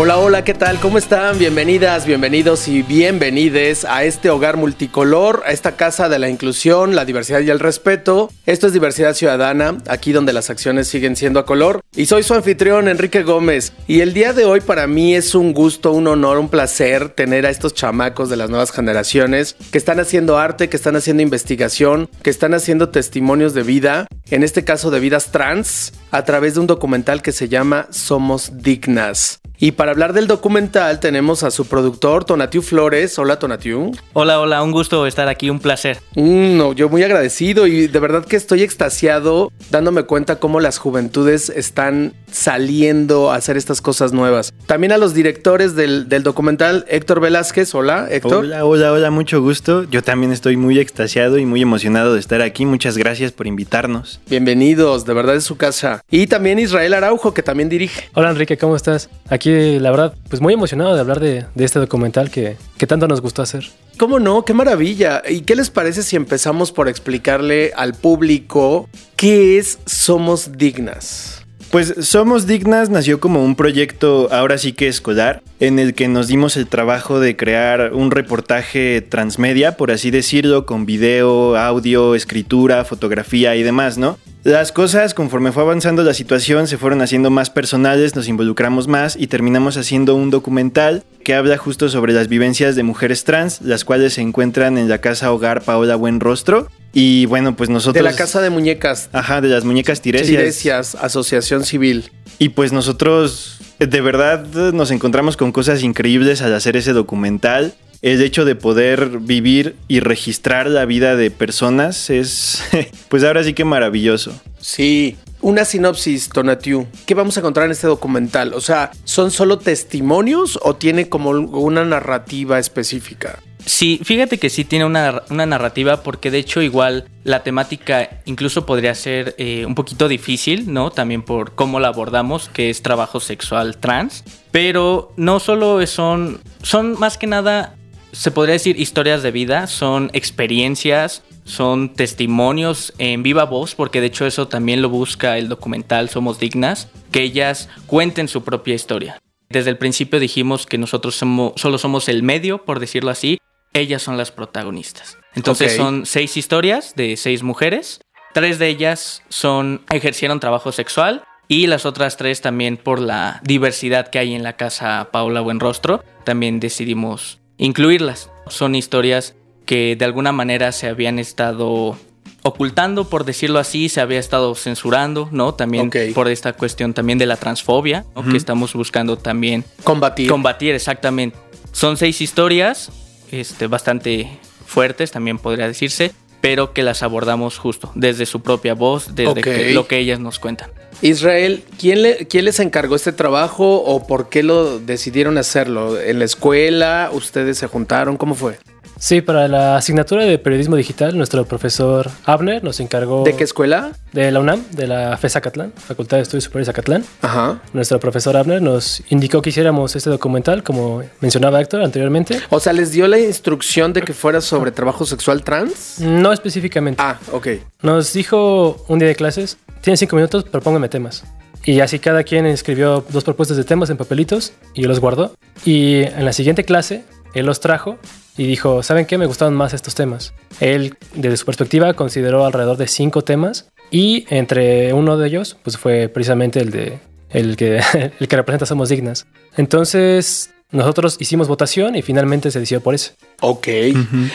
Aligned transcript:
Hola, 0.00 0.18
hola, 0.18 0.44
¿qué 0.44 0.54
tal? 0.54 0.78
¿Cómo 0.78 0.96
están? 0.96 1.40
Bienvenidas, 1.40 2.06
bienvenidos 2.06 2.68
y 2.68 2.82
bienvenides 2.82 3.84
a 3.84 4.04
este 4.04 4.30
hogar 4.30 4.56
multicolor, 4.56 5.42
a 5.44 5.50
esta 5.50 5.74
casa 5.74 6.08
de 6.08 6.20
la 6.20 6.28
inclusión, 6.28 6.94
la 6.94 7.04
diversidad 7.04 7.40
y 7.40 7.50
el 7.50 7.58
respeto. 7.58 8.30
Esto 8.46 8.68
es 8.68 8.72
Diversidad 8.72 9.14
Ciudadana, 9.14 9.78
aquí 9.88 10.12
donde 10.12 10.32
las 10.32 10.50
acciones 10.50 10.86
siguen 10.86 11.16
siendo 11.16 11.40
a 11.40 11.46
color. 11.46 11.80
Y 11.96 12.06
soy 12.06 12.22
su 12.22 12.34
anfitrión, 12.34 12.86
Enrique 12.86 13.24
Gómez. 13.24 13.72
Y 13.88 13.98
el 13.98 14.14
día 14.14 14.32
de 14.32 14.44
hoy 14.44 14.60
para 14.60 14.86
mí 14.86 15.16
es 15.16 15.34
un 15.34 15.52
gusto, 15.52 15.90
un 15.90 16.06
honor, 16.06 16.38
un 16.38 16.48
placer 16.48 17.08
tener 17.08 17.44
a 17.44 17.50
estos 17.50 17.74
chamacos 17.74 18.30
de 18.30 18.36
las 18.36 18.50
nuevas 18.50 18.70
generaciones 18.70 19.56
que 19.72 19.78
están 19.78 19.98
haciendo 19.98 20.38
arte, 20.38 20.68
que 20.68 20.76
están 20.76 20.94
haciendo 20.94 21.24
investigación, 21.24 22.08
que 22.22 22.30
están 22.30 22.54
haciendo 22.54 22.90
testimonios 22.90 23.52
de 23.52 23.64
vida, 23.64 24.06
en 24.30 24.44
este 24.44 24.62
caso 24.62 24.92
de 24.92 25.00
vidas 25.00 25.32
trans, 25.32 25.92
a 26.10 26.24
través 26.24 26.54
de 26.54 26.60
un 26.60 26.66
documental 26.66 27.22
que 27.22 27.32
se 27.32 27.48
llama 27.48 27.86
Somos 27.90 28.62
Dignas. 28.62 29.40
Y 29.60 29.72
para 29.72 29.90
hablar 29.90 30.12
del 30.12 30.28
documental 30.28 31.00
tenemos 31.00 31.42
a 31.42 31.50
su 31.50 31.66
productor, 31.66 32.24
Tonatiu 32.24 32.62
Flores. 32.62 33.18
Hola, 33.18 33.40
Tonatiu. 33.40 33.90
Hola, 34.12 34.38
hola, 34.40 34.62
un 34.62 34.70
gusto 34.70 35.04
estar 35.04 35.26
aquí, 35.26 35.50
un 35.50 35.58
placer. 35.58 35.98
Mm, 36.14 36.56
no, 36.56 36.72
yo 36.74 36.88
muy 36.88 37.02
agradecido 37.02 37.66
y 37.66 37.88
de 37.88 37.98
verdad 37.98 38.24
que 38.24 38.36
estoy 38.36 38.62
extasiado 38.62 39.50
dándome 39.70 40.04
cuenta 40.04 40.36
cómo 40.36 40.60
las 40.60 40.78
juventudes 40.78 41.50
están 41.50 42.14
saliendo 42.30 43.32
a 43.32 43.34
hacer 43.34 43.56
estas 43.56 43.80
cosas 43.80 44.12
nuevas. 44.12 44.54
También 44.66 44.92
a 44.92 44.98
los 44.98 45.12
directores 45.12 45.74
del, 45.74 46.08
del 46.08 46.22
documental, 46.22 46.84
Héctor 46.88 47.18
Velázquez. 47.18 47.74
Hola, 47.74 48.06
Héctor. 48.08 48.44
Hola, 48.44 48.64
hola, 48.64 48.92
hola, 48.92 49.10
mucho 49.10 49.42
gusto. 49.42 49.82
Yo 49.90 50.04
también 50.04 50.30
estoy 50.30 50.56
muy 50.56 50.78
extasiado 50.78 51.36
y 51.36 51.46
muy 51.46 51.62
emocionado 51.62 52.14
de 52.14 52.20
estar 52.20 52.42
aquí. 52.42 52.64
Muchas 52.64 52.96
gracias 52.96 53.32
por 53.32 53.48
invitarnos. 53.48 54.20
Bienvenidos, 54.28 55.04
de 55.04 55.14
verdad 55.14 55.34
es 55.34 55.42
su 55.42 55.56
casa. 55.56 55.97
Y 56.10 56.26
también 56.26 56.58
Israel 56.58 56.94
Araujo, 56.94 57.34
que 57.34 57.42
también 57.42 57.68
dirige. 57.68 58.08
Hola 58.14 58.30
Enrique, 58.30 58.56
¿cómo 58.56 58.76
estás? 58.76 59.10
Aquí, 59.28 59.78
la 59.78 59.90
verdad, 59.90 60.14
pues 60.28 60.40
muy 60.40 60.54
emocionado 60.54 60.94
de 60.94 61.00
hablar 61.00 61.20
de, 61.20 61.46
de 61.54 61.64
este 61.64 61.78
documental 61.78 62.30
que, 62.30 62.56
que 62.76 62.86
tanto 62.86 63.08
nos 63.08 63.20
gustó 63.20 63.42
hacer. 63.42 63.64
¿Cómo 63.98 64.20
no? 64.20 64.44
¡Qué 64.44 64.54
maravilla! 64.54 65.22
¿Y 65.28 65.40
qué 65.40 65.56
les 65.56 65.70
parece 65.70 66.02
si 66.02 66.16
empezamos 66.16 66.70
por 66.70 66.88
explicarle 66.88 67.72
al 67.76 67.94
público 67.94 68.88
qué 69.16 69.58
es 69.58 69.78
Somos 69.86 70.56
Dignas? 70.56 71.44
Pues 71.70 71.94
Somos 72.00 72.46
Dignas 72.46 72.88
nació 72.88 73.20
como 73.20 73.44
un 73.44 73.54
proyecto 73.54 74.28
ahora 74.32 74.56
sí 74.56 74.72
que 74.72 74.88
escolar, 74.88 75.42
en 75.60 75.78
el 75.78 75.92
que 75.94 76.08
nos 76.08 76.26
dimos 76.26 76.56
el 76.56 76.66
trabajo 76.66 77.20
de 77.20 77.36
crear 77.36 77.92
un 77.92 78.10
reportaje 78.10 79.02
transmedia, 79.02 79.76
por 79.76 79.90
así 79.90 80.10
decirlo, 80.10 80.64
con 80.64 80.86
video, 80.86 81.56
audio, 81.56 82.14
escritura, 82.14 82.86
fotografía 82.86 83.54
y 83.56 83.62
demás, 83.62 83.98
¿no? 83.98 84.16
Las 84.48 84.72
cosas, 84.72 85.12
conforme 85.12 85.52
fue 85.52 85.62
avanzando 85.62 86.02
la 86.02 86.14
situación, 86.14 86.68
se 86.68 86.78
fueron 86.78 87.02
haciendo 87.02 87.28
más 87.28 87.50
personales, 87.50 88.16
nos 88.16 88.28
involucramos 88.28 88.88
más 88.88 89.14
y 89.14 89.26
terminamos 89.26 89.76
haciendo 89.76 90.14
un 90.14 90.30
documental 90.30 91.04
que 91.22 91.34
habla 91.34 91.58
justo 91.58 91.90
sobre 91.90 92.14
las 92.14 92.28
vivencias 92.28 92.74
de 92.74 92.82
mujeres 92.82 93.24
trans, 93.24 93.60
las 93.60 93.84
cuales 93.84 94.14
se 94.14 94.22
encuentran 94.22 94.78
en 94.78 94.88
la 94.88 95.02
casa 95.02 95.30
hogar 95.32 95.60
Paola 95.64 95.96
Buenrostro. 95.96 96.68
Y 96.94 97.26
bueno, 97.26 97.56
pues 97.56 97.68
nosotros... 97.68 98.02
De 98.02 98.10
la 98.10 98.16
casa 98.16 98.40
de 98.40 98.48
muñecas. 98.48 99.10
Ajá, 99.12 99.42
de 99.42 99.48
las 99.48 99.66
muñecas 99.66 100.00
tiresias. 100.00 100.28
Tiresias, 100.30 100.94
Asociación 100.94 101.62
Civil. 101.62 102.10
Y 102.38 102.48
pues 102.48 102.72
nosotros 102.72 103.58
de 103.78 104.00
verdad 104.00 104.46
nos 104.72 104.90
encontramos 104.90 105.36
con 105.36 105.52
cosas 105.52 105.82
increíbles 105.82 106.40
al 106.40 106.54
hacer 106.54 106.78
ese 106.78 106.94
documental. 106.94 107.74
El 108.00 108.22
hecho 108.22 108.44
de 108.44 108.54
poder 108.54 109.18
vivir 109.18 109.74
y 109.88 110.00
registrar 110.00 110.68
la 110.68 110.84
vida 110.84 111.16
de 111.16 111.30
personas 111.30 112.10
es, 112.10 112.62
pues 113.08 113.24
ahora 113.24 113.42
sí 113.42 113.54
que 113.54 113.64
maravilloso. 113.64 114.40
Sí, 114.60 115.16
una 115.40 115.64
sinopsis, 115.64 116.28
Tonatiu. 116.28 116.86
¿Qué 117.06 117.14
vamos 117.14 117.36
a 117.36 117.40
encontrar 117.40 117.66
en 117.66 117.72
este 117.72 117.86
documental? 117.86 118.54
O 118.54 118.60
sea, 118.60 118.92
¿son 119.04 119.30
solo 119.30 119.58
testimonios 119.58 120.58
o 120.62 120.76
tiene 120.76 121.08
como 121.08 121.30
una 121.30 121.84
narrativa 121.84 122.58
específica? 122.58 123.40
Sí, 123.64 124.00
fíjate 124.02 124.38
que 124.38 124.48
sí 124.48 124.64
tiene 124.64 124.84
una, 124.84 125.22
una 125.28 125.44
narrativa 125.44 126.02
porque 126.02 126.30
de 126.30 126.38
hecho 126.38 126.62
igual 126.62 127.06
la 127.24 127.42
temática 127.42 128.20
incluso 128.24 128.64
podría 128.64 128.94
ser 128.94 129.34
eh, 129.36 129.66
un 129.66 129.74
poquito 129.74 130.08
difícil, 130.08 130.72
¿no? 130.72 130.90
También 130.90 131.22
por 131.22 131.54
cómo 131.54 131.78
la 131.78 131.88
abordamos, 131.88 132.48
que 132.48 132.70
es 132.70 132.82
trabajo 132.82 133.20
sexual 133.20 133.76
trans. 133.76 134.24
Pero 134.50 135.12
no 135.16 135.38
solo 135.38 135.86
son, 135.86 136.40
son 136.62 136.98
más 136.98 137.18
que 137.18 137.26
nada, 137.26 137.76
se 138.12 138.30
podría 138.30 138.54
decir 138.54 138.80
historias 138.80 139.22
de 139.22 139.30
vida, 139.30 139.66
son 139.66 140.10
experiencias, 140.12 141.22
son 141.44 141.94
testimonios 141.94 142.92
en 142.98 143.22
viva 143.22 143.44
voz, 143.44 143.74
porque 143.74 144.00
de 144.00 144.08
hecho 144.08 144.26
eso 144.26 144.48
también 144.48 144.82
lo 144.82 144.88
busca 144.88 145.38
el 145.38 145.48
documental 145.48 146.08
Somos 146.08 146.38
Dignas, 146.38 146.88
que 147.10 147.22
ellas 147.22 147.68
cuenten 147.86 148.28
su 148.28 148.44
propia 148.44 148.74
historia. 148.74 149.18
Desde 149.48 149.70
el 149.70 149.78
principio 149.78 150.20
dijimos 150.20 150.66
que 150.66 150.78
nosotros 150.78 151.16
somos, 151.16 151.52
solo 151.56 151.78
somos 151.78 152.08
el 152.08 152.22
medio, 152.22 152.64
por 152.64 152.80
decirlo 152.80 153.10
así, 153.10 153.38
ellas 153.72 154.02
son 154.02 154.16
las 154.16 154.30
protagonistas. 154.30 155.18
Entonces 155.34 155.76
son 155.76 156.04
seis 156.06 156.36
historias 156.36 156.94
de 156.96 157.16
seis 157.16 157.42
mujeres, 157.42 158.00
tres 158.34 158.58
de 158.58 158.68
ellas 158.68 159.22
son 159.28 159.82
ejercieron 159.90 160.40
trabajo 160.40 160.72
sexual 160.72 161.22
y 161.46 161.66
las 161.66 161.86
otras 161.86 162.16
tres 162.16 162.40
también 162.40 162.76
por 162.76 163.00
la 163.00 163.40
diversidad 163.42 164.08
que 164.08 164.18
hay 164.18 164.34
en 164.34 164.42
la 164.42 164.54
casa 164.54 165.08
Paula 165.12 165.40
Buenrostro, 165.40 166.04
también 166.24 166.60
decidimos 166.60 167.38
incluirlas. 167.58 168.30
Son 168.48 168.74
historias 168.74 169.34
que 169.66 169.96
de 169.96 170.04
alguna 170.04 170.32
manera 170.32 170.72
se 170.72 170.88
habían 170.88 171.18
estado 171.18 171.98
ocultando, 172.42 173.08
por 173.08 173.24
decirlo 173.24 173.58
así, 173.58 173.88
se 173.88 174.00
había 174.00 174.18
estado 174.20 174.54
censurando, 174.54 175.28
¿no? 175.32 175.54
También 175.54 175.90
por 176.14 176.28
esta 176.28 176.52
cuestión 176.54 176.94
también 176.94 177.18
de 177.18 177.26
la 177.26 177.36
transfobia, 177.36 178.06
¿no? 178.14 178.24
que 178.30 178.36
estamos 178.36 178.72
buscando 178.72 179.18
también 179.18 179.64
Combatir. 179.84 180.30
combatir, 180.30 180.74
exactamente. 180.74 181.36
Son 181.72 181.96
seis 181.96 182.20
historias, 182.20 182.90
este, 183.30 183.66
bastante 183.66 184.38
fuertes, 184.64 185.10
también 185.10 185.38
podría 185.38 185.66
decirse, 185.66 186.12
pero 186.40 186.72
que 186.72 186.82
las 186.82 187.02
abordamos 187.02 187.58
justo 187.58 187.90
desde 187.94 188.24
su 188.24 188.40
propia 188.40 188.72
voz, 188.74 189.14
desde 189.14 189.40
que- 189.42 189.72
lo 189.74 189.86
que 189.88 189.98
ellas 189.98 190.20
nos 190.20 190.38
cuentan. 190.38 190.70
Israel, 191.00 191.62
¿quién, 191.78 192.02
le- 192.02 192.26
¿quién 192.26 192.44
les 192.44 192.58
encargó 192.60 192.96
este 192.96 193.12
trabajo 193.12 193.76
o 193.82 194.06
por 194.06 194.28
qué 194.28 194.42
lo 194.42 194.78
decidieron 194.80 195.38
hacerlo? 195.38 196.00
¿En 196.00 196.18
la 196.18 196.24
escuela? 196.24 197.10
¿Ustedes 197.12 197.58
se 197.58 197.66
juntaron? 197.68 198.16
¿Cómo 198.16 198.34
fue? 198.34 198.58
Sí, 199.00 199.20
para 199.20 199.46
la 199.46 199.76
asignatura 199.76 200.24
de 200.24 200.38
periodismo 200.38 200.74
digital, 200.74 201.16
nuestro 201.16 201.44
profesor 201.44 202.10
Abner 202.24 202.64
nos 202.64 202.80
encargó 202.80 203.22
¿De 203.22 203.36
qué 203.36 203.44
escuela? 203.44 203.92
de 204.12 204.30
la 204.32 204.40
UNAM, 204.40 204.64
de 204.72 204.88
la 204.88 205.16
FES 205.16 205.34
Zacatlán, 205.34 205.72
Facultad 205.76 206.16
de 206.16 206.24
Estudios 206.24 206.44
Superiores 206.44 206.66
Zacatlán. 206.66 207.04
Ajá. 207.22 207.60
Nuestro 207.72 208.00
profesor 208.00 208.36
Abner 208.36 208.60
nos 208.60 209.02
indicó 209.10 209.40
que 209.40 209.50
hiciéramos 209.50 209.94
este 209.94 210.10
documental, 210.10 210.64
como 210.64 211.02
mencionaba 211.20 211.60
Héctor 211.60 211.82
anteriormente. 211.82 212.40
O 212.50 212.58
sea, 212.58 212.72
¿les 212.72 212.90
dio 212.90 213.06
la 213.06 213.20
instrucción 213.20 213.92
de 213.92 214.02
que 214.02 214.12
fuera 214.14 214.40
sobre 214.40 214.72
trabajo 214.72 215.06
sexual 215.06 215.44
trans? 215.44 216.00
No 216.00 216.32
específicamente. 216.32 217.00
Ah, 217.00 217.18
ok. 217.30 217.48
Nos 217.82 218.12
dijo 218.12 218.84
un 218.88 218.98
día 218.98 219.08
de 219.08 219.14
clases, 219.14 219.58
tienen 219.80 219.96
cinco 219.96 220.16
minutos, 220.16 220.42
propónganme 220.42 220.88
temas. 220.88 221.22
Y 221.64 221.80
así 221.80 221.98
cada 221.98 222.24
quien 222.24 222.46
escribió 222.46 223.04
dos 223.10 223.24
propuestas 223.24 223.56
de 223.56 223.64
temas 223.64 223.90
en 223.90 223.96
papelitos 223.98 224.52
y 224.74 224.84
los 224.84 225.00
guardó. 225.00 225.34
Y 225.64 226.02
en 226.02 226.24
la 226.24 226.32
siguiente 226.32 226.64
clase, 226.64 227.04
él 227.34 227.46
los 227.46 227.60
trajo 227.60 227.98
y 228.36 228.46
dijo, 228.46 228.82
¿saben 228.82 229.06
qué? 229.06 229.18
Me 229.18 229.26
gustaron 229.26 229.54
más 229.54 229.74
estos 229.74 229.94
temas. 229.94 230.34
Él, 230.60 230.96
desde 231.14 231.36
su 231.36 231.44
perspectiva, 231.46 231.94
consideró 231.94 232.44
alrededor 232.44 232.76
de 232.76 232.86
cinco 232.86 233.22
temas 233.22 233.70
y 233.90 234.26
entre 234.28 234.92
uno 234.92 235.16
de 235.16 235.28
ellos, 235.28 235.56
pues 235.62 235.76
fue 235.76 236.08
precisamente 236.08 236.60
el 236.60 236.70
de 236.70 236.98
el 237.30 237.56
que, 237.56 237.80
el 238.20 238.28
que 238.28 238.36
representa 238.36 238.66
Somos 238.66 238.88
Dignas. 238.88 239.26
Entonces, 239.56 240.50
nosotros 240.70 241.16
hicimos 241.18 241.48
votación 241.48 241.96
y 241.96 242.02
finalmente 242.02 242.50
se 242.50 242.60
decidió 242.60 242.80
por 242.80 242.94
eso. 242.94 243.12
Ok. 243.40 243.68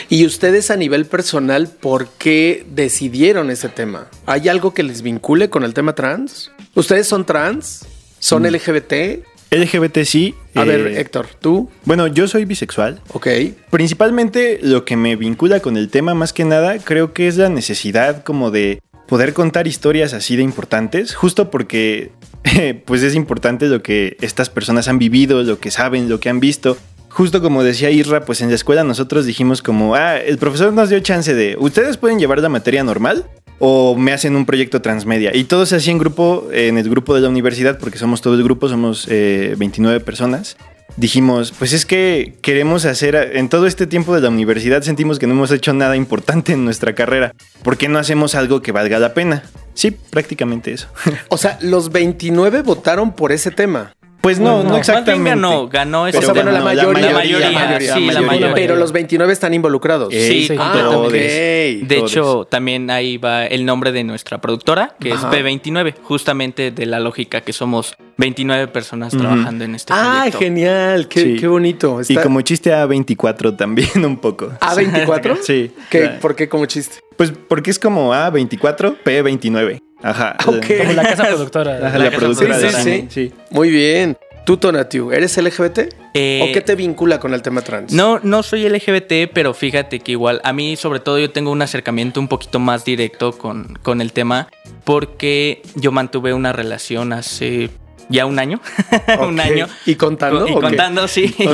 Y 0.08 0.26
ustedes 0.26 0.70
a 0.70 0.76
nivel 0.76 1.06
personal, 1.06 1.68
¿por 1.68 2.08
qué 2.08 2.66
decidieron 2.70 3.50
ese 3.50 3.68
tema? 3.68 4.08
¿Hay 4.26 4.48
algo 4.48 4.74
que 4.74 4.82
les 4.82 5.02
vincule 5.02 5.48
con 5.48 5.64
el 5.64 5.74
tema 5.74 5.94
trans? 5.94 6.50
¿Ustedes 6.74 7.06
son 7.06 7.24
trans? 7.24 7.86
¿Son 8.18 8.42
LGBT? 8.42 9.24
LGBT 9.54 9.98
sí. 10.04 10.34
A 10.54 10.62
eh, 10.62 10.66
ver, 10.66 10.86
Héctor, 10.98 11.28
¿tú? 11.40 11.70
Bueno, 11.84 12.06
yo 12.06 12.28
soy 12.28 12.44
bisexual. 12.44 13.00
Ok. 13.12 13.28
Principalmente 13.70 14.58
lo 14.62 14.84
que 14.84 14.96
me 14.96 15.16
vincula 15.16 15.60
con 15.60 15.76
el 15.76 15.88
tema 15.88 16.14
más 16.14 16.32
que 16.32 16.44
nada 16.44 16.78
creo 16.78 17.12
que 17.12 17.28
es 17.28 17.36
la 17.36 17.48
necesidad 17.48 18.22
como 18.22 18.50
de 18.50 18.80
poder 19.06 19.32
contar 19.32 19.66
historias 19.66 20.12
así 20.14 20.36
de 20.36 20.42
importantes, 20.42 21.14
justo 21.14 21.50
porque 21.50 22.10
pues 22.84 23.02
es 23.02 23.14
importante 23.14 23.66
lo 23.66 23.82
que 23.82 24.16
estas 24.20 24.50
personas 24.50 24.88
han 24.88 24.98
vivido, 24.98 25.42
lo 25.42 25.58
que 25.58 25.70
saben, 25.70 26.08
lo 26.08 26.20
que 26.20 26.28
han 26.28 26.40
visto. 26.40 26.76
Justo 27.14 27.40
como 27.40 27.62
decía 27.62 27.90
Isra, 27.90 28.24
pues 28.24 28.40
en 28.40 28.48
la 28.48 28.56
escuela 28.56 28.82
nosotros 28.82 29.24
dijimos 29.24 29.62
como, 29.62 29.94
ah, 29.94 30.18
el 30.18 30.36
profesor 30.36 30.72
nos 30.72 30.88
dio 30.90 30.98
chance 30.98 31.32
de, 31.32 31.56
ustedes 31.58 31.96
pueden 31.96 32.18
llevar 32.18 32.40
la 32.40 32.48
materia 32.48 32.82
normal 32.82 33.24
o 33.60 33.94
me 33.94 34.12
hacen 34.12 34.34
un 34.34 34.44
proyecto 34.44 34.82
transmedia. 34.82 35.30
Y 35.34 35.44
todo 35.44 35.64
se 35.64 35.76
hacía 35.76 35.92
en 35.92 35.98
grupo, 35.98 36.48
en 36.52 36.76
el 36.76 36.90
grupo 36.90 37.14
de 37.14 37.20
la 37.20 37.28
universidad, 37.28 37.78
porque 37.78 37.98
somos 37.98 38.20
todo 38.20 38.34
el 38.34 38.42
grupo, 38.42 38.68
somos 38.68 39.06
eh, 39.08 39.54
29 39.56 40.00
personas. 40.00 40.56
Dijimos, 40.96 41.52
pues 41.56 41.72
es 41.72 41.86
que 41.86 42.34
queremos 42.42 42.84
hacer, 42.84 43.14
en 43.34 43.48
todo 43.48 43.68
este 43.68 43.86
tiempo 43.86 44.14
de 44.14 44.20
la 44.20 44.28
universidad 44.28 44.82
sentimos 44.82 45.20
que 45.20 45.28
no 45.28 45.34
hemos 45.34 45.52
hecho 45.52 45.72
nada 45.72 45.96
importante 45.96 46.52
en 46.52 46.64
nuestra 46.64 46.96
carrera. 46.96 47.32
¿Por 47.62 47.76
qué 47.76 47.88
no 47.88 48.00
hacemos 48.00 48.34
algo 48.34 48.60
que 48.60 48.72
valga 48.72 48.98
la 48.98 49.14
pena? 49.14 49.44
Sí, 49.74 49.92
prácticamente 49.92 50.72
eso. 50.72 50.88
O 51.28 51.36
sea, 51.36 51.58
los 51.62 51.92
29 51.92 52.62
votaron 52.62 53.12
por 53.12 53.30
ese 53.30 53.52
tema. 53.52 53.92
Pues 54.24 54.40
no, 54.40 54.44
no, 54.50 54.56
Más 54.56 54.64
bien 54.70 54.78
exactamente. 54.78 55.28
ganó, 55.28 55.68
ganó 55.68 56.08
ese 56.08 56.16
O 56.16 56.22
sea, 56.22 56.32
bueno, 56.32 56.50
la 56.50 56.62
mayoría, 56.62 57.08
la 57.10 57.12
mayoría, 57.12 57.78
sí, 57.94 58.06
la 58.10 58.22
mayoría. 58.22 58.54
Pero 58.54 58.74
los 58.74 58.90
29 58.90 59.30
están 59.30 59.52
involucrados. 59.52 60.08
Eh, 60.14 60.28
Sí, 60.28 60.46
Sí, 60.48 60.56
Ah. 60.58 60.72
De 61.12 61.84
Todos. 61.96 62.10
hecho, 62.10 62.46
también 62.50 62.90
ahí 62.90 63.18
va 63.18 63.44
el 63.44 63.66
nombre 63.66 63.92
de 63.92 64.02
nuestra 64.02 64.40
productora, 64.40 64.96
que 64.98 65.12
Ajá. 65.12 65.28
es 65.30 65.36
P29, 65.44 65.94
justamente 66.02 66.70
de 66.70 66.86
la 66.86 67.00
lógica 67.00 67.42
que 67.42 67.52
somos 67.52 67.96
29 68.16 68.68
personas 68.68 69.12
trabajando 69.14 69.64
en 69.64 69.74
este 69.74 69.92
Ah, 69.94 70.14
proyecto. 70.22 70.38
genial. 70.38 71.06
Qué, 71.08 71.20
Sí. 71.20 71.36
qué 71.38 71.46
bonito. 71.46 72.00
Y 72.08 72.14
como 72.16 72.40
chiste 72.40 72.72
A24 72.72 73.54
también 73.56 74.06
un 74.06 74.16
poco. 74.16 74.52
¿A24? 74.60 75.36
Sí. 75.42 75.70
¿Qué? 75.90 76.04
Ah. 76.06 76.18
¿Por 76.18 76.34
qué 76.34 76.48
como 76.48 76.64
chiste? 76.64 76.96
Pues 77.18 77.30
porque 77.46 77.70
es 77.70 77.78
como 77.78 78.14
A24, 78.14 78.96
P29. 79.04 79.80
Ajá. 80.04 80.36
Ok. 80.46 80.66
Como 80.78 80.92
la 80.92 81.02
casa 81.02 81.24
productora. 81.28 81.76
Ajá, 81.88 81.98
La 81.98 82.04
la 82.04 82.10
casa 82.10 82.18
productora 82.18 82.58
Sí, 82.58 82.66
de 82.66 82.72
sí, 82.72 83.06
sí. 83.10 83.32
Muy 83.50 83.70
bien. 83.70 84.16
Tú, 84.44 84.58
Tonatiu, 84.58 85.10
¿eres 85.10 85.36
LGBT? 85.38 85.78
Eh, 86.12 86.46
¿O 86.46 86.52
qué 86.52 86.60
te 86.60 86.74
vincula 86.74 87.18
con 87.18 87.32
el 87.32 87.40
tema 87.40 87.62
trans? 87.62 87.92
No, 87.94 88.20
no 88.22 88.42
soy 88.42 88.68
LGBT, 88.68 89.32
pero 89.32 89.54
fíjate 89.54 90.00
que 90.00 90.12
igual 90.12 90.42
a 90.44 90.52
mí 90.52 90.76
sobre 90.76 91.00
todo 91.00 91.18
yo 91.18 91.30
tengo 91.30 91.50
un 91.50 91.62
acercamiento 91.62 92.20
un 92.20 92.28
poquito 92.28 92.58
más 92.58 92.84
directo 92.84 93.32
con, 93.38 93.78
con 93.82 94.02
el 94.02 94.12
tema 94.12 94.48
porque 94.84 95.62
yo 95.76 95.92
mantuve 95.92 96.34
una 96.34 96.52
relación 96.52 97.14
hace 97.14 97.70
ya 98.08 98.26
un 98.26 98.38
año, 98.38 98.60
un 99.20 99.40
año. 99.40 99.66
¿Y 99.86 99.94
contando? 99.96 100.46
Y 100.46 100.54
contando, 100.54 101.08
sí. 101.08 101.34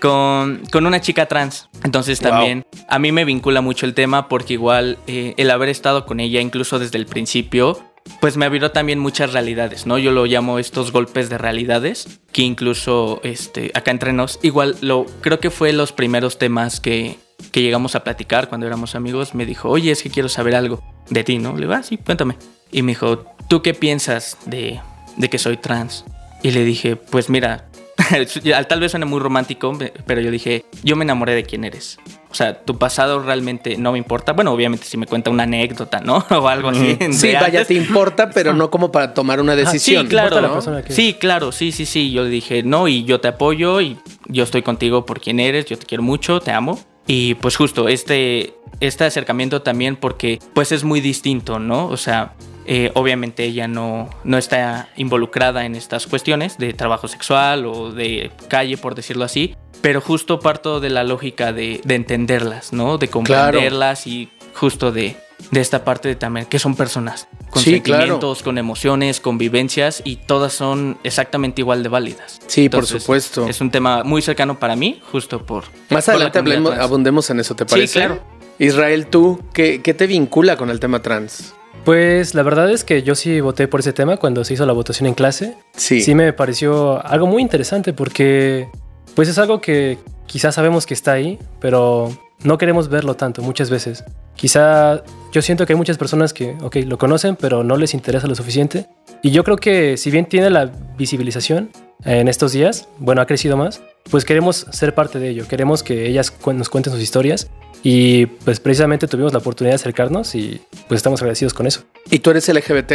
Con, 0.00 0.62
con, 0.70 0.86
una 0.86 1.00
chica 1.00 1.26
trans. 1.26 1.68
Entonces 1.82 2.20
Wow. 2.20 2.30
también 2.30 2.66
a 2.88 2.98
mí 2.98 3.12
me 3.12 3.24
vincula 3.24 3.60
mucho 3.60 3.86
el 3.86 3.94
tema 3.94 4.28
porque 4.28 4.52
igual 4.52 4.98
eh, 5.06 5.34
el 5.36 5.50
haber 5.50 5.68
estado 5.70 6.06
con 6.06 6.20
ella 6.20 6.40
incluso 6.40 6.78
desde 6.78 6.98
el 6.98 7.06
principio, 7.06 7.82
pues 8.20 8.36
me 8.36 8.44
abrió 8.44 8.70
también 8.70 8.98
muchas 8.98 9.32
realidades, 9.32 9.86
¿no? 9.86 9.98
Yo 9.98 10.12
lo 10.12 10.26
llamo 10.26 10.58
estos 10.58 10.92
golpes 10.92 11.28
de 11.28 11.38
realidades, 11.38 12.20
que 12.32 12.42
incluso 12.42 13.20
este, 13.24 13.72
acá 13.74 13.90
entre 13.90 14.12
nos, 14.12 14.38
igual 14.42 14.76
lo, 14.80 15.06
creo 15.22 15.40
que 15.40 15.50
fue 15.50 15.72
los 15.72 15.92
primeros 15.92 16.38
temas 16.38 16.80
que, 16.80 17.16
que 17.50 17.62
llegamos 17.62 17.94
a 17.94 18.04
platicar 18.04 18.48
cuando 18.48 18.66
éramos 18.66 18.94
amigos. 18.94 19.34
Me 19.34 19.46
dijo, 19.46 19.70
oye, 19.70 19.90
es 19.90 20.02
que 20.02 20.10
quiero 20.10 20.28
saber 20.28 20.54
algo 20.54 20.82
de 21.10 21.24
ti, 21.24 21.38
¿no? 21.38 21.54
Le 21.54 21.62
digo, 21.62 21.72
ah, 21.72 21.82
sí, 21.82 21.96
cuéntame. 21.96 22.36
Y 22.70 22.82
me 22.82 22.92
dijo, 22.92 23.24
¿tú 23.48 23.62
qué 23.62 23.74
piensas 23.74 24.36
de, 24.46 24.80
de 25.16 25.30
que 25.30 25.38
soy 25.38 25.56
trans? 25.56 26.04
Y 26.42 26.50
le 26.50 26.64
dije, 26.64 26.96
pues 26.96 27.28
mira, 27.30 27.64
tal 28.68 28.80
vez 28.80 28.90
suene 28.90 29.06
muy 29.06 29.20
romántico, 29.20 29.76
pero 30.06 30.20
yo 30.20 30.30
dije, 30.30 30.64
yo 30.82 30.96
me 30.96 31.04
enamoré 31.04 31.34
de 31.34 31.42
quién 31.44 31.64
eres. 31.64 31.98
O 32.30 32.34
sea, 32.34 32.60
tu 32.64 32.76
pasado 32.76 33.20
realmente 33.20 33.76
no 33.78 33.92
me 33.92 33.98
importa. 33.98 34.32
Bueno, 34.34 34.52
obviamente 34.52 34.84
si 34.84 34.98
me 34.98 35.06
cuenta 35.06 35.30
una 35.30 35.44
anécdota, 35.44 36.00
¿no? 36.00 36.24
O 36.30 36.48
algo 36.48 36.68
así. 36.68 36.98
Sí, 37.12 37.32
vaya, 37.32 37.64
te 37.64 37.74
importa, 37.74 38.30
pero 38.30 38.52
no 38.52 38.70
como 38.70 38.92
para 38.92 39.14
tomar 39.14 39.40
una 39.40 39.56
decisión. 39.56 40.04
Sí, 40.04 40.08
claro. 40.10 40.40
¿no? 40.42 40.52
persona 40.54 40.82
que- 40.82 40.92
Sí, 40.92 41.14
claro, 41.14 41.50
sí, 41.52 41.72
sí, 41.72 41.86
sí. 41.86 42.12
Yo 42.12 42.24
le 42.24 42.30
dije, 42.30 42.62
no, 42.62 42.88
y 42.88 43.04
yo 43.04 43.20
te 43.20 43.28
apoyo 43.28 43.80
y 43.80 43.96
yo 44.26 44.44
estoy 44.44 44.62
contigo 44.62 45.06
por 45.06 45.20
quien 45.20 45.40
eres, 45.40 45.64
yo 45.64 45.78
te 45.78 45.86
quiero 45.86 46.02
mucho, 46.02 46.40
te 46.40 46.50
amo. 46.50 46.78
Y 47.06 47.34
pues 47.36 47.56
justo 47.56 47.88
este, 47.88 48.54
este 48.80 49.04
acercamiento 49.04 49.62
también 49.62 49.96
porque 49.96 50.38
pues 50.54 50.72
es 50.72 50.84
muy 50.84 51.00
distinto, 51.00 51.58
¿no? 51.58 51.86
O 51.86 51.96
sea, 51.96 52.34
eh, 52.66 52.90
obviamente 52.94 53.44
ella 53.44 53.68
no, 53.68 54.10
no 54.24 54.38
está 54.38 54.88
involucrada 54.96 55.64
en 55.64 55.74
estas 55.74 56.06
cuestiones 56.06 56.58
de 56.58 56.72
trabajo 56.72 57.08
sexual 57.08 57.66
o 57.66 57.92
de 57.92 58.30
calle, 58.48 58.76
por 58.76 58.94
decirlo 58.94 59.24
así, 59.24 59.54
pero 59.80 60.00
justo 60.00 60.40
parto 60.40 60.80
de 60.80 60.90
la 60.90 61.04
lógica 61.04 61.52
de, 61.52 61.80
de 61.84 61.94
entenderlas, 61.94 62.72
¿no? 62.72 62.98
De 62.98 63.08
comprenderlas 63.08 64.06
y 64.06 64.28
justo 64.54 64.90
de, 64.90 65.16
de 65.50 65.60
esta 65.60 65.84
parte 65.84 66.08
de 66.08 66.16
también 66.16 66.46
que 66.46 66.58
son 66.58 66.74
personas 66.74 67.28
con 67.50 67.62
Sí, 67.62 67.80
claro. 67.80 68.00
sentimientos, 68.02 68.42
con 68.42 68.58
emociones, 68.58 69.20
con 69.20 69.38
vivencias 69.38 70.02
y 70.04 70.16
todas 70.16 70.52
son 70.52 70.98
exactamente 71.04 71.60
igual 71.60 71.82
de 71.82 71.88
válidas. 71.88 72.40
Sí, 72.46 72.68
por 72.68 72.86
supuesto. 72.86 73.46
Es 73.48 73.60
un 73.60 73.70
tema 73.70 74.02
muy 74.02 74.22
cercano 74.22 74.58
para 74.58 74.74
mí, 74.76 75.00
justo 75.12 75.44
por... 75.46 75.64
Más 75.90 76.04
por 76.06 76.14
adelante 76.14 76.38
hablemos, 76.38 76.76
abundemos 76.78 77.30
en 77.30 77.40
eso, 77.40 77.54
¿te 77.54 77.64
Sí, 77.64 77.70
parece? 77.70 77.98
claro. 78.00 78.22
Israel, 78.58 79.06
tú, 79.08 79.40
¿qué, 79.52 79.82
qué 79.82 79.92
te 79.94 80.06
vincula 80.06 80.56
con 80.56 80.70
el 80.70 80.80
tema 80.80 81.02
trans? 81.02 81.54
Pues 81.84 82.34
la 82.34 82.42
verdad 82.42 82.70
es 82.70 82.82
que 82.82 83.02
yo 83.02 83.14
sí 83.14 83.40
voté 83.40 83.68
por 83.68 83.80
ese 83.80 83.92
tema 83.92 84.16
cuando 84.16 84.44
se 84.44 84.54
hizo 84.54 84.66
la 84.66 84.72
votación 84.72 85.06
en 85.06 85.14
clase. 85.14 85.56
Sí. 85.76 86.00
Sí 86.00 86.14
me 86.14 86.32
pareció 86.32 87.04
algo 87.06 87.26
muy 87.26 87.42
interesante 87.42 87.92
porque 87.92 88.68
pues 89.14 89.28
es 89.28 89.38
algo 89.38 89.60
que 89.60 89.98
quizás 90.26 90.56
sabemos 90.56 90.84
que 90.86 90.94
está 90.94 91.12
ahí, 91.12 91.38
pero 91.60 92.10
no 92.42 92.58
queremos 92.58 92.88
verlo 92.88 93.14
tanto 93.14 93.42
muchas 93.42 93.70
veces. 93.70 94.04
Quizá 94.36 95.02
yo 95.32 95.42
siento 95.42 95.66
que 95.66 95.72
hay 95.72 95.76
muchas 95.76 95.98
personas 95.98 96.32
que, 96.32 96.56
ok, 96.62 96.76
lo 96.86 96.98
conocen, 96.98 97.36
pero 97.36 97.64
no 97.64 97.76
les 97.76 97.94
interesa 97.94 98.26
lo 98.26 98.34
suficiente. 98.34 98.86
Y 99.22 99.30
yo 99.30 99.44
creo 99.44 99.56
que 99.56 99.96
si 99.96 100.10
bien 100.10 100.26
tiene 100.26 100.50
la 100.50 100.70
visibilización 100.96 101.70
en 102.04 102.28
estos 102.28 102.52
días, 102.52 102.88
bueno, 102.98 103.20
ha 103.22 103.26
crecido 103.26 103.56
más, 103.56 103.80
pues 104.10 104.24
queremos 104.24 104.66
ser 104.70 104.94
parte 104.94 105.18
de 105.18 105.30
ello. 105.30 105.48
Queremos 105.48 105.82
que 105.82 106.06
ellas 106.06 106.30
cu- 106.30 106.52
nos 106.52 106.68
cuenten 106.68 106.92
sus 106.92 107.02
historias 107.02 107.48
y 107.82 108.26
pues 108.26 108.60
precisamente 108.60 109.08
tuvimos 109.08 109.32
la 109.32 109.38
oportunidad 109.38 109.72
de 109.72 109.76
acercarnos 109.76 110.34
y 110.34 110.60
pues 110.88 110.98
estamos 110.98 111.20
agradecidos 111.22 111.54
con 111.54 111.66
eso. 111.66 111.84
¿Y 112.10 112.18
tú 112.20 112.30
eres 112.30 112.48
LGBT? 112.48 112.92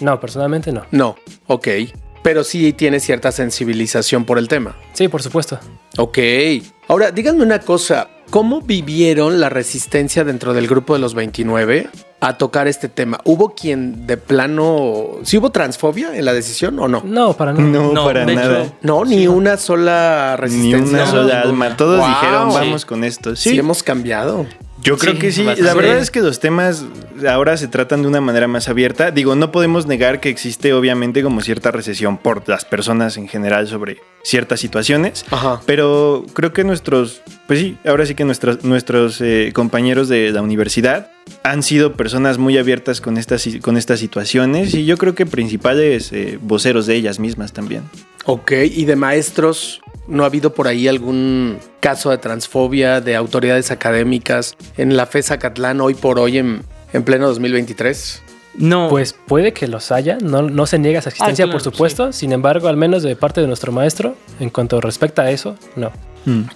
No, 0.00 0.20
personalmente 0.20 0.72
no. 0.72 0.82
No, 0.90 1.16
ok. 1.46 1.68
Pero 2.22 2.44
sí 2.44 2.72
tienes 2.74 3.02
cierta 3.04 3.32
sensibilización 3.32 4.24
por 4.26 4.38
el 4.38 4.48
tema. 4.48 4.76
Sí, 4.92 5.08
por 5.08 5.22
supuesto. 5.22 5.58
Ok. 5.96 6.18
Ahora, 6.88 7.10
díganme 7.12 7.42
una 7.42 7.60
cosa. 7.60 8.08
¿Cómo 8.30 8.60
vivieron 8.62 9.40
la 9.40 9.48
resistencia 9.48 10.22
dentro 10.24 10.54
del 10.54 10.68
grupo 10.68 10.94
de 10.94 11.00
los 11.00 11.14
29 11.14 11.88
a 12.20 12.38
tocar 12.38 12.68
este 12.68 12.88
tema? 12.88 13.18
¿Hubo 13.24 13.54
quien 13.56 14.06
de 14.06 14.16
plano... 14.18 15.16
¿Sí 15.24 15.36
hubo 15.38 15.50
transfobia 15.50 16.16
en 16.16 16.24
la 16.24 16.32
decisión 16.32 16.78
o 16.78 16.86
no? 16.86 17.02
No, 17.04 17.32
para 17.36 17.52
nada. 17.52 17.64
No, 17.66 17.92
No, 17.92 18.04
para 18.04 18.24
nada. 18.24 18.62
hecho, 18.62 18.74
No, 18.82 19.04
ni 19.04 19.26
una 19.26 19.56
sola 19.56 20.36
Ni 20.38 20.42
resistencia. 20.42 20.96
una 21.02 21.06
sola 21.06 21.40
alma. 21.40 21.76
Todos 21.76 21.98
Wow. 21.98 22.08
dijeron, 22.08 22.50
Sí. 22.52 22.56
vamos 22.58 22.84
con 22.84 23.02
esto. 23.02 23.34
Sí, 23.34 23.50
Sí, 23.50 23.58
hemos 23.58 23.82
cambiado. 23.82 24.46
Yo 24.82 24.96
creo 24.96 25.14
Sí, 25.14 25.18
que 25.18 25.32
sí. 25.32 25.44
La 25.44 25.74
verdad 25.74 25.98
es 25.98 26.10
que 26.10 26.20
los 26.20 26.40
temas 26.40 26.84
ahora 27.28 27.56
se 27.56 27.68
tratan 27.68 28.02
de 28.02 28.08
una 28.08 28.20
manera 28.20 28.48
más 28.48 28.68
abierta. 28.68 29.10
Digo, 29.10 29.34
no 29.34 29.52
podemos 29.52 29.86
negar 29.86 30.20
que 30.20 30.28
existe 30.28 30.72
obviamente 30.72 31.22
como 31.22 31.40
cierta 31.40 31.70
recesión 31.70 32.18
por 32.18 32.48
las 32.48 32.64
personas 32.64 33.16
en 33.16 33.28
general 33.28 33.68
sobre 33.68 33.98
ciertas 34.22 34.60
situaciones. 34.60 35.24
Ajá. 35.30 35.60
Pero 35.66 36.24
creo 36.32 36.52
que 36.52 36.64
nuestros, 36.64 37.22
pues 37.46 37.60
sí, 37.60 37.76
ahora 37.86 38.06
sí 38.06 38.14
que 38.14 38.24
nuestros, 38.24 38.64
nuestros 38.64 39.20
eh, 39.20 39.50
compañeros 39.54 40.08
de 40.08 40.30
la 40.30 40.42
universidad 40.42 41.10
han 41.42 41.62
sido 41.62 41.94
personas 41.94 42.38
muy 42.38 42.58
abiertas 42.58 43.00
con 43.00 43.16
estas, 43.18 43.46
con 43.62 43.76
estas 43.76 44.00
situaciones 44.00 44.74
y 44.74 44.84
yo 44.84 44.96
creo 44.96 45.14
que 45.14 45.26
principales 45.26 46.12
eh, 46.12 46.38
voceros 46.40 46.86
de 46.86 46.96
ellas 46.96 47.18
mismas 47.18 47.52
también. 47.52 47.82
Ok, 48.24 48.52
y 48.52 48.84
de 48.84 48.96
maestros, 48.96 49.80
¿no 50.06 50.24
ha 50.24 50.26
habido 50.26 50.52
por 50.54 50.68
ahí 50.68 50.88
algún 50.88 51.58
caso 51.80 52.10
de 52.10 52.18
transfobia 52.18 53.00
de 53.00 53.16
autoridades 53.16 53.70
académicas 53.70 54.56
en 54.76 54.96
la 54.96 55.06
FES 55.06 55.26
Zacatlán 55.26 55.80
hoy 55.80 55.94
por 55.94 56.18
hoy 56.18 56.38
en, 56.38 56.62
en 56.92 57.02
pleno 57.02 57.26
2023? 57.28 58.22
No, 58.54 58.88
Pues 58.88 59.14
puede 59.26 59.52
que 59.52 59.68
los 59.68 59.92
haya, 59.92 60.18
no, 60.20 60.42
no 60.42 60.66
se 60.66 60.78
niega 60.78 60.98
esa 60.98 61.10
existencia, 61.10 61.44
Ah, 61.44 61.46
claro, 61.46 61.52
por 61.52 61.62
supuesto. 61.72 62.12
Sin 62.12 62.32
embargo, 62.32 62.68
al 62.68 62.76
menos 62.76 63.02
de 63.04 63.14
parte 63.16 63.40
de 63.40 63.46
nuestro 63.46 63.70
maestro, 63.72 64.16
en 64.40 64.50
cuanto 64.50 64.80
respecta 64.80 65.22
a 65.22 65.30
eso, 65.30 65.56
no. 65.76 65.92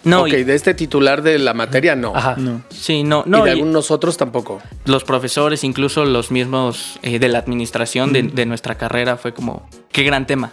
no, 0.03 0.23
ok, 0.23 0.29
y- 0.29 0.45
de 0.45 0.55
este 0.57 0.75
titular 0.75 1.23
de 1.23 1.39
la 1.39 1.55
materia 1.55 1.95
no. 1.95 2.13
Ajá. 2.15 2.35
No. 2.37 2.63
sí, 2.69 3.05
no, 3.05 3.23
y 3.25 3.31
no. 3.31 3.45
de 3.45 3.51
y- 3.51 3.53
algunos 3.55 3.93
otros 3.93 4.17
tampoco. 4.17 4.61
los 4.87 5.05
profesores, 5.05 5.63
incluso 5.63 6.05
los 6.05 6.33
mismos 6.33 6.99
eh, 7.03 7.21
de 7.21 7.29
la 7.29 7.39
administración 7.39 8.13
de, 8.13 8.25
de 8.25 8.45
nuestra 8.45 8.75
carrera, 8.75 9.17
fue 9.17 9.33
como, 9.33 9.67
qué 9.93 10.03
gran 10.03 10.27
tema. 10.27 10.51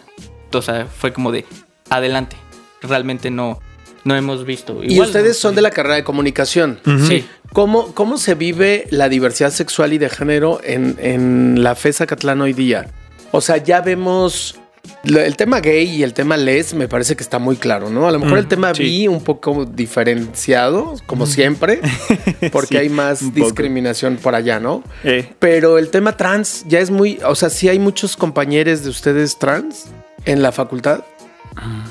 O 0.54 0.62
sea, 0.62 0.86
fue 0.86 1.12
como 1.12 1.32
de, 1.32 1.46
adelante. 1.90 2.36
Realmente 2.84 3.32
no, 3.32 3.60
no 4.04 4.16
hemos 4.16 4.46
visto. 4.46 4.80
y 4.84 5.00
ustedes 5.00 5.30
¿no? 5.30 5.42
son 5.42 5.56
de 5.56 5.62
la 5.62 5.72
carrera 5.72 5.96
de 5.96 6.04
comunicación. 6.04 6.80
Sí. 7.08 7.26
¿Cómo, 7.54 7.94
¿Cómo 7.94 8.18
se 8.18 8.36
vive 8.36 8.88
la 8.92 9.10
diversidad 9.10 9.52
sexual 9.52 9.94
y 9.94 9.98
de 9.98 10.10
género 10.10 10.62
en, 10.64 10.96
en 11.00 11.64
la 11.64 11.76
FES 11.76 11.98
Zacatlán 11.98 12.42
hoy 12.42 12.54
día? 12.54 12.88
O 13.32 13.42
sea, 13.42 13.58
ya 13.58 13.82
vemos... 13.82 14.58
El 15.04 15.36
tema 15.36 15.60
gay 15.60 15.88
y 15.88 16.02
el 16.02 16.14
tema 16.14 16.38
les 16.38 16.74
me 16.74 16.88
parece 16.88 17.16
que 17.16 17.22
está 17.22 17.38
muy 17.38 17.56
claro, 17.56 17.92
¿no? 17.92 18.08
A 18.08 18.12
lo 18.12 18.18
mejor 18.18 18.40
el 18.40 18.48
tema 18.48 18.74
sí. 18.74 18.82
bi 18.82 19.08
un 19.08 19.24
poco 19.24 19.66
diferenciado, 19.66 20.96
como 21.06 21.28
siempre, 21.28 21.82
porque 22.52 22.68
Sí, 22.70 22.78
hay 22.78 22.90
más 22.90 23.32
discriminación 23.34 24.18
por 24.18 24.34
allá, 24.34 24.60
¿no? 24.60 24.84
Eh, 25.04 25.30
Pero 25.38 25.78
el 25.78 25.90
tema 25.90 26.18
trans 26.18 26.66
ya 26.68 26.80
es 26.80 26.90
muy, 26.90 27.20
o 27.24 27.36
sea, 27.36 27.52
sí 27.52 27.70
hay 27.70 27.78
muchos 27.78 28.18
compañeros 28.18 28.84
de 28.84 28.90
ustedes 28.90 29.38
trans 29.38 29.86
en 30.26 30.42
la 30.42 30.52
facultad. 30.52 31.02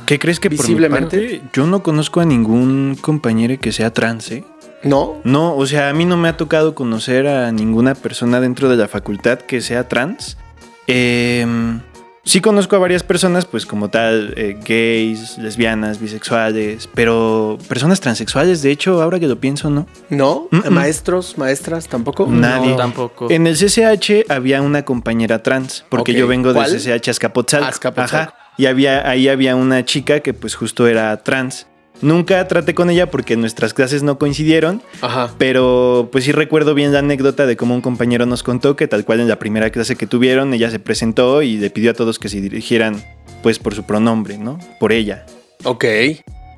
¿Qué 0.07 0.19
crees 0.19 0.41
que 0.41 0.51
por 0.51 0.59
mi 0.59 0.63
Visiblemente. 0.63 1.17
parte, 1.19 1.43
yo 1.53 1.67
no 1.67 1.83
conozco 1.83 2.21
a 2.21 2.25
ningún 2.25 2.97
compañero 3.01 3.59
que 3.61 3.73
sea 3.73 3.93
trans, 3.93 4.31
¿eh? 4.31 4.45
¿No? 4.83 5.21
No, 5.25 5.57
o 5.57 5.67
sea, 5.67 5.91
a 5.91 5.93
mí 5.93 6.05
no 6.05 6.17
me 6.17 6.29
ha 6.29 6.37
tocado 6.37 6.75
conocer 6.75 7.27
a 7.27 7.53
ninguna 7.53 7.95
persona 7.95 8.41
dentro 8.41 8.69
de 8.69 8.77
la 8.77 8.89
facultad 8.89 9.39
que 9.39 9.61
sea 9.61 9.89
trans. 9.89 10.39
Em, 10.87 11.81
sí 12.25 12.41
conozco 12.41 12.77
a 12.77 12.79
varias 12.79 13.03
personas, 13.03 13.45
pues 13.45 13.67
como 13.67 13.91
tal, 13.91 14.33
eh, 14.37 14.59
gays, 14.67 15.37
lesbianas, 15.37 16.01
bisexuales, 16.01 16.89
pero 16.95 17.59
personas 17.69 18.01
transexuales, 18.01 18.63
de 18.63 18.71
hecho, 18.71 19.03
ahora 19.03 19.21
que 19.21 19.29
lo 19.29 19.39
pienso, 19.39 19.69
¿no? 19.69 19.87
¿No? 20.09 20.49
Mm, 20.51 20.57
mm. 20.57 20.71
¿Maestros, 20.71 21.37
maestras 21.37 21.87
tampoco? 21.87 22.27
Nadie. 22.27 22.71
No, 22.71 22.77
tampoco. 22.77 23.31
En 23.31 23.47
el 23.47 23.57
CCH 23.57 24.31
había 24.31 24.63
una 24.63 24.85
compañera 24.87 25.43
trans, 25.43 25.85
porque 25.91 26.15
yo 26.15 26.27
vengo 26.27 26.55
del. 26.55 26.65
CCH 26.65 27.11
Azcapotzalco. 27.11 27.69
Azcapotzalco. 27.69 28.33
Ajá. 28.33 28.40
Y 28.57 28.67
había, 28.67 29.09
ahí 29.09 29.29
había 29.29 29.57
una 29.57 29.85
chica 29.85 30.21
que 30.21 30.35
pues 30.35 30.55
justo 30.55 30.87
era 30.87 31.17
trans. 31.23 31.67
Nunca 32.03 32.47
traté 32.49 32.75
con 32.75 32.89
ella 32.89 33.11
porque 33.11 33.37
nuestras 33.37 33.75
clases 33.75 34.03
no 34.03 34.19
coincidieron, 34.19 34.83
Ajá. 35.03 35.35
pero 35.37 36.09
pues 36.11 36.25
sí 36.25 36.33
recuerdo 36.33 36.75
bien 36.75 36.93
la 36.93 37.01
anécdota 37.01 37.45
de 37.45 37.57
cómo 37.57 37.75
un 37.75 37.83
compañero 37.83 38.25
nos 38.25 38.43
contó 38.43 38.75
que 38.75 38.89
tal 38.89 39.05
cual 39.05 39.21
en 39.21 39.29
la 39.29 39.39
primera 39.39 39.69
clase 39.69 39.97
que 39.97 40.07
tuvieron, 40.07 40.55
ella 40.55 40.71
se 40.71 40.79
presentó 40.79 41.43
y 41.43 41.59
le 41.59 41.69
pidió 41.69 41.91
a 41.91 41.95
todos 41.95 42.19
que 42.19 42.31
se 42.31 42.41
dirigieran 42.41 43.03
pues 43.43 43.59
por 43.59 43.75
su 43.75 43.85
pronombre, 43.85 44.39
¿no? 44.39 44.59
Por 44.79 44.93
ella. 44.93 45.27
Ok. 45.65 45.85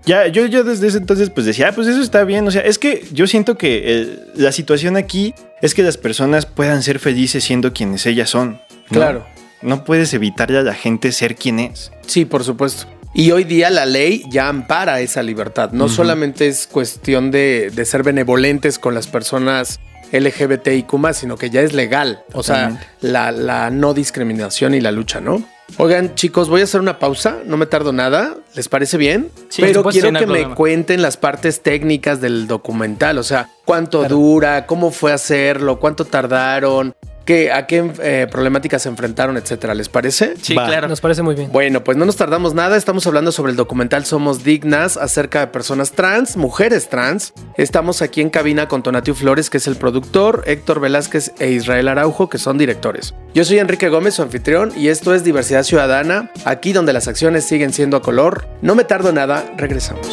Ya, 0.05 0.27
yo, 0.29 0.47
yo 0.47 0.65
desde 0.65 0.89
ese 0.89 0.99
entonces 0.99 1.31
pues 1.31 1.47
decía, 1.47 1.69
ah, 1.69 1.73
pues 1.73 1.89
eso 1.89 2.03
está 2.03 2.23
bien. 2.25 2.47
O 2.47 2.51
sea, 2.51 2.63
es 2.63 2.79
que 2.79 3.05
yo 3.13 3.27
siento 3.27 3.57
que 3.57 3.83
eh, 3.85 4.19
la 4.37 4.53
situación 4.53 4.97
aquí 4.97 5.35
es 5.61 5.75
que 5.75 5.83
las 5.83 5.97
personas 5.97 6.47
puedan 6.47 6.83
ser 6.83 6.99
felices 6.99 7.43
siendo 7.45 7.73
quienes 7.73 8.07
ellas 8.07 8.31
son. 8.31 8.61
¿no? 8.91 8.97
Claro. 8.97 9.27
No 9.63 9.85
puedes 9.85 10.13
evitarle 10.15 10.59
a 10.59 10.63
la 10.63 10.75
gente 10.75 11.13
ser 11.13 11.37
quien 11.37 11.59
es. 11.61 11.93
Sí, 12.07 12.25
por 12.25 12.45
supuesto. 12.45 12.87
Y 13.15 13.31
hoy 13.31 13.45
día 13.45 13.69
la 13.71 13.85
ley 13.87 14.25
ya 14.31 14.49
ampara 14.49 15.01
esa 15.01 15.23
libertad. 15.23 15.71
No 15.73 15.89
solamente 15.89 16.47
es 16.49 16.67
cuestión 16.67 17.31
de, 17.31 17.71
de 17.75 17.85
ser 17.85 18.03
benevolentes 18.03 18.79
con 18.79 18.95
las 18.95 19.07
personas 19.07 19.81
LGBTIQ, 20.13 21.13
sino 21.13 21.37
que 21.37 21.51
ya 21.51 21.61
es 21.61 21.73
legal. 21.75 22.23
O 22.33 22.43
sea, 22.43 22.81
la, 23.01 23.31
la 23.33 23.71
no 23.71 23.93
discriminación 23.95 24.75
y 24.75 24.81
la 24.81 24.93
lucha, 24.93 25.21
¿no? 25.21 25.43
Oigan, 25.79 26.15
chicos, 26.15 26.49
voy 26.49 26.61
a 26.61 26.65
hacer 26.65 26.81
una 26.81 26.99
pausa. 26.99 27.39
No 27.47 27.57
me 27.57 27.67
tardo 27.67 27.93
nada. 27.93 28.35
¿Les 28.55 28.69
parece 28.69 28.97
bien? 28.99 29.31
Sí, 29.49 29.63
Pero 29.63 29.83
por 29.83 29.93
supuesto, 29.93 30.01
quiero 30.09 30.19
que 30.19 30.27
me 30.27 30.33
problema. 30.39 30.55
cuenten 30.55 31.03
las 31.03 31.17
partes 31.17 31.63
técnicas 31.63 32.21
del 32.21 32.47
documental. 32.47 33.19
O 33.19 33.23
sea, 33.23 33.49
cuánto 33.65 34.05
dura, 34.05 34.67
cómo 34.67 34.91
fue 34.91 35.13
hacerlo, 35.13 35.79
cuánto 35.81 36.05
tardaron, 36.05 36.95
qué, 37.25 37.53
a 37.53 37.67
qué 37.67 37.91
eh, 38.03 38.27
problemáticas 38.31 38.83
se 38.83 38.89
enfrentaron, 38.89 39.37
etcétera. 39.37 39.75
¿Les 39.75 39.89
parece? 39.89 40.35
Sí, 40.41 40.55
Va. 40.55 40.67
claro. 40.67 40.89
Nos 40.89 41.01
parece 41.01 41.23
muy 41.23 41.35
bien. 41.35 41.51
Bueno, 41.53 41.85
pues 41.85 41.97
no 41.97 42.05
nos 42.05 42.17
tardamos 42.17 42.55
nada. 42.55 42.77
Estamos 42.77 43.07
hablando 43.07 43.33
sobre 43.33 43.51
el 43.51 43.57
documental 43.57 44.05
Somos 44.05 44.45
Dignas 44.45 44.97
acerca 44.97 45.41
de 45.41 45.47
personas 45.49 45.93
trans, 45.93 46.37
mujeres 46.37 46.89
trans. 46.89 47.33
Estamos 47.57 48.03
aquí 48.03 48.21
en 48.21 48.31
cabina 48.31 48.69
con 48.69 48.83
Tonatiu 48.83 49.15
Flores, 49.15 49.51
que 49.51 49.59
es 49.59 49.67
el 49.67 49.77
productor, 49.77 50.45
Héctor 50.47 50.81
Velázquez 50.81 51.33
e 51.39 51.51
Israel 51.51 51.89
Araujo, 51.89 52.29
que 52.29 52.39
son 52.39 52.59
directores. 52.59 53.15
Yo 53.35 53.45
soy 53.45 53.59
Enrique 53.59 53.89
Gómez, 53.89 54.15
su 54.15 54.23
anfitrión, 54.23 54.73
y 54.77 54.89
esto 54.89 55.15
es 55.15 55.25
Diversidad 55.25 55.63
Ciudadana, 55.63 56.31
aquí 56.45 56.73
donde 56.73 56.93
las 56.93 57.09
acciones 57.09 57.45
siguen 57.45 57.73
siendo 57.73 57.97
a 57.97 58.03
color. 58.03 58.47
No 58.61 58.75
me 58.75 58.85
tardo 58.85 59.13
nada, 59.13 59.45
regresamos. 59.57 60.07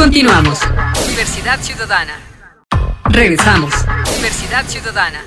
Continuamos. 0.00 0.58
Diversidad 1.08 1.60
Ciudadana. 1.60 2.14
Regresamos. 3.04 3.74
Diversidad 4.16 4.64
Ciudadana. 4.66 5.22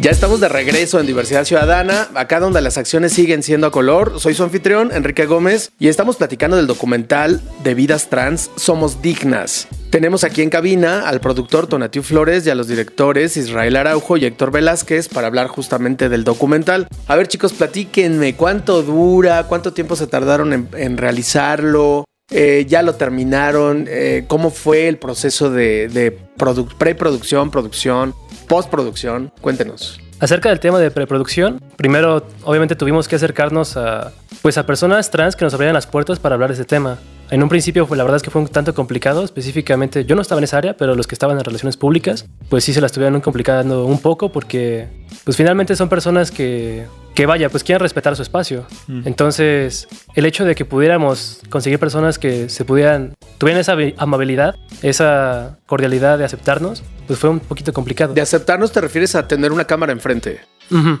Ya 0.00 0.10
estamos 0.10 0.40
de 0.40 0.48
regreso 0.48 0.98
en 0.98 1.04
Diversidad 1.06 1.44
Ciudadana, 1.44 2.08
acá 2.14 2.40
donde 2.40 2.62
las 2.62 2.78
acciones 2.78 3.12
siguen 3.12 3.42
siendo 3.42 3.66
a 3.66 3.70
color. 3.70 4.18
Soy 4.18 4.32
su 4.32 4.42
anfitrión, 4.42 4.90
Enrique 4.94 5.26
Gómez, 5.26 5.72
y 5.78 5.88
estamos 5.88 6.16
platicando 6.16 6.56
del 6.56 6.66
documental 6.66 7.42
de 7.62 7.74
vidas 7.74 8.08
trans 8.08 8.50
Somos 8.56 9.02
Dignas. 9.02 9.68
Tenemos 9.90 10.24
aquí 10.24 10.40
en 10.40 10.48
cabina 10.48 11.06
al 11.06 11.20
productor 11.20 11.66
Tonatiu 11.66 12.02
Flores 12.02 12.46
y 12.46 12.50
a 12.50 12.54
los 12.54 12.66
directores 12.66 13.36
Israel 13.36 13.76
Araujo 13.76 14.16
y 14.16 14.24
Héctor 14.24 14.52
Velázquez 14.52 15.08
para 15.08 15.26
hablar 15.26 15.48
justamente 15.48 16.08
del 16.08 16.24
documental. 16.24 16.88
A 17.06 17.14
ver 17.16 17.28
chicos, 17.28 17.52
platíquenme 17.52 18.36
cuánto 18.36 18.82
dura, 18.82 19.44
cuánto 19.48 19.74
tiempo 19.74 19.96
se 19.96 20.06
tardaron 20.06 20.68
en, 20.72 20.96
realizarlo. 20.96 22.06
Eh, 22.32 22.64
ya 22.68 22.82
lo 22.82 22.94
terminaron. 22.94 23.84
eh, 23.88 24.24
¿Cómo 24.28 24.50
fue 24.50 24.88
el 24.88 24.96
proceso 24.96 25.50
de, 25.50 25.88
de 25.88 26.16
produ- 26.38 26.72
preproducción, 26.78 27.50
producción, 27.50 28.14
postproducción? 28.50 29.32
Cuéntenos. 29.40 30.00
Acerca 30.18 30.48
del 30.48 30.58
tema 30.58 30.80
de 30.80 30.90
preproducción, 30.90 31.62
primero 31.76 32.26
obviamente 32.42 32.74
tuvimos 32.74 33.06
que 33.06 33.14
acercarnos 33.14 33.76
a, 33.76 34.12
pues, 34.42 34.58
a 34.58 34.66
personas 34.66 35.08
trans 35.10 35.36
que 35.36 35.44
nos 35.44 35.54
abrieran 35.54 35.72
las 35.72 35.86
puertas 35.86 36.18
para 36.18 36.34
hablar 36.34 36.50
de 36.50 36.54
ese 36.54 36.64
tema. 36.64 36.98
En 37.30 37.42
un 37.44 37.48
principio, 37.48 37.86
pues, 37.86 37.96
la 37.96 38.02
verdad 38.02 38.16
es 38.16 38.22
que 38.24 38.30
fue 38.30 38.40
un 38.42 38.48
tanto 38.48 38.74
complicado, 38.74 39.22
específicamente 39.24 40.04
yo 40.04 40.16
no 40.16 40.22
estaba 40.22 40.40
en 40.40 40.44
esa 40.44 40.58
área, 40.58 40.76
pero 40.76 40.96
los 40.96 41.06
que 41.06 41.14
estaban 41.14 41.38
en 41.38 41.44
relaciones 41.44 41.76
públicas, 41.76 42.26
pues 42.48 42.64
sí 42.64 42.72
se 42.72 42.80
la 42.80 42.86
estuvieron 42.86 43.20
complicando 43.20 43.84
un 43.86 44.00
poco 44.00 44.32
porque, 44.32 44.88
pues 45.24 45.36
finalmente 45.36 45.76
son 45.76 45.88
personas 45.88 46.32
que, 46.32 46.86
que 47.14 47.26
vaya, 47.26 47.48
pues 47.48 47.62
quieren 47.62 47.80
respetar 47.80 48.16
su 48.16 48.22
espacio. 48.22 48.66
Entonces, 49.04 49.86
el 50.16 50.26
hecho 50.26 50.44
de 50.44 50.56
que 50.56 50.64
pudiéramos 50.64 51.40
conseguir 51.50 51.78
personas 51.78 52.18
que 52.18 52.48
se 52.48 52.64
pudieran, 52.64 53.14
tuvieran 53.38 53.60
esa 53.60 53.74
abi- 53.76 53.94
amabilidad, 53.96 54.56
esa 54.82 55.58
cordialidad 55.66 56.18
de 56.18 56.24
aceptarnos, 56.24 56.82
pues 57.06 57.18
fue 57.20 57.30
un 57.30 57.38
poquito 57.38 57.72
complicado. 57.72 58.12
De 58.12 58.20
aceptarnos 58.20 58.72
te 58.72 58.80
refieres 58.80 59.14
a 59.14 59.28
tener 59.28 59.52
una 59.52 59.64
cámara 59.66 59.92
enfrente, 59.92 60.40